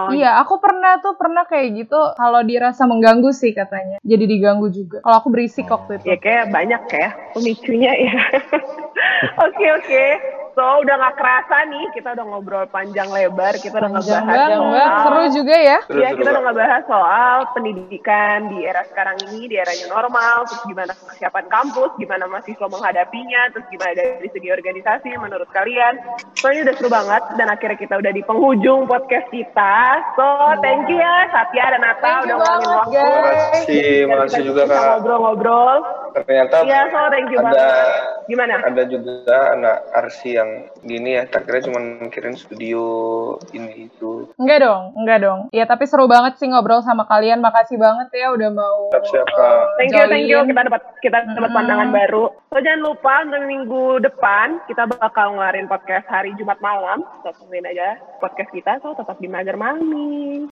Oh. 0.00 0.06
Iya, 0.10 0.36
aku 0.36 0.58
pernah 0.58 0.98
tuh 0.98 1.14
pernah 1.14 1.44
kayak 1.44 1.68
gitu 1.76 1.96
kalau 2.14 2.42
dirasa 2.42 2.82
mengganggu 2.82 3.30
sih 3.30 3.52
katanya. 3.52 4.02
Jadi 4.02 4.24
diganggu 4.26 4.66
juga. 4.68 4.98
Kalau 5.00 5.16
aku 5.16 5.28
berisik 5.30 5.64
waktu 5.66 5.96
itu. 5.96 6.04
Ya 6.04 6.16
kayak 6.16 6.50
banyak 6.50 6.82
ya 6.90 7.08
pemicunya 7.30 7.92
ya. 7.96 8.14
Oke 9.38 9.66
oke. 9.76 10.29
So 10.50 10.82
udah 10.82 10.94
nggak 10.98 11.14
kerasa 11.14 11.56
nih 11.66 11.84
kita 11.94 12.08
udah 12.12 12.24
ngobrol 12.26 12.64
panjang 12.66 13.06
lebar, 13.08 13.54
kita 13.54 13.78
udah 13.78 13.90
Panjang 13.92 14.24
ngebahas 14.26 14.50
banget, 14.50 14.58
soal 14.58 14.98
seru 15.00 15.24
juga 15.30 15.56
ya. 15.56 15.78
Iya, 15.86 16.08
kita 16.16 16.28
udah 16.30 16.42
ngebahas 16.42 16.82
soal 16.84 17.36
pendidikan 17.54 18.36
di 18.48 18.58
era 18.64 18.82
sekarang 18.86 19.16
ini, 19.30 19.46
di 19.46 19.56
era 19.56 19.70
new 19.70 19.88
normal, 19.88 20.36
terus 20.44 20.62
gimana 20.66 20.92
kesiapan 20.92 21.46
kampus, 21.46 21.90
gimana 21.96 22.24
mahasiswa 22.26 22.66
menghadapinya, 22.66 23.42
terus 23.52 23.66
gimana 23.68 23.92
dari 23.94 24.28
segi 24.28 24.48
organisasi 24.50 25.08
menurut 25.16 25.48
kalian. 25.50 25.94
So, 26.34 26.50
ini 26.50 26.66
udah 26.66 26.74
seru 26.74 26.88
banget, 26.88 27.22
dan 27.36 27.46
akhirnya 27.46 27.78
kita 27.78 27.94
udah 27.96 28.12
di 28.12 28.22
penghujung 28.24 28.80
podcast 28.84 29.28
kita. 29.30 29.76
So, 30.16 30.26
thank 30.60 30.88
you 30.88 30.98
ya 30.98 31.30
Satya 31.30 31.64
dan 31.70 31.80
Nata 31.80 32.12
udah 32.24 32.36
ngomongin 32.36 32.70
waktu. 32.74 32.90
guys. 32.90 33.14
Makasih, 33.20 33.86
Dan 34.00 34.08
makasih 34.10 34.34
kita 34.34 34.48
juga 34.48 34.62
kak. 34.66 34.82
ngobrol-ngobrol. 34.98 35.76
Ternyata 36.10 36.54
Iya, 36.66 36.80
so 36.90 36.98
thank 37.08 37.28
you 37.30 37.38
ada 37.38 37.46
banget. 37.46 37.88
Gimana? 38.26 38.54
ada 38.62 38.82
juga 38.86 39.16
anak 39.54 39.76
arsi 39.92 40.30
yang 40.40 40.50
gini 40.80 41.20
ya, 41.20 41.28
tak 41.28 41.44
kira 41.44 41.60
cuma 41.60 41.78
mikirin 42.00 42.34
studio 42.34 42.82
ini 43.52 43.92
itu. 43.92 44.32
Enggak 44.40 44.64
dong, 44.64 44.82
enggak 44.96 45.18
dong. 45.20 45.40
Ya 45.52 45.68
tapi 45.68 45.84
seru 45.84 46.08
banget 46.08 46.40
sih 46.40 46.48
ngobrol 46.48 46.80
sama 46.80 47.04
kalian. 47.04 47.44
Makasih 47.44 47.76
banget 47.76 48.08
ya 48.16 48.32
udah 48.32 48.50
mau 48.50 48.88
Siap 48.96 49.04
siap 49.06 49.28
kak. 49.28 49.62
Thank 49.76 49.92
you, 49.92 50.04
thank 50.08 50.26
you. 50.26 50.40
Kita 50.48 50.62
dapat 50.66 50.82
kita 51.04 51.16
dapat 51.28 51.36
Mm-mm. 51.36 51.56
pandangan 51.56 51.88
baru. 51.92 52.24
So 52.50 52.58
jangan 52.58 52.80
lupa 52.82 53.14
untuk 53.28 53.44
minggu 53.46 53.84
depan 54.02 54.46
kita 54.66 54.88
bakal 54.88 55.36
ngeluarin 55.36 55.68
podcast 55.68 56.06
hari 56.08 56.34
Jumat 56.40 56.58
malam. 56.64 57.04
So 57.22 57.30
tungguin 57.36 57.68
aja 57.68 58.00
podcast 58.18 58.50
kita. 58.50 58.80
So 58.82 58.96
tetap 58.96 59.20
di 59.20 59.28
Mager 59.28 59.54
Mami. 59.54 60.48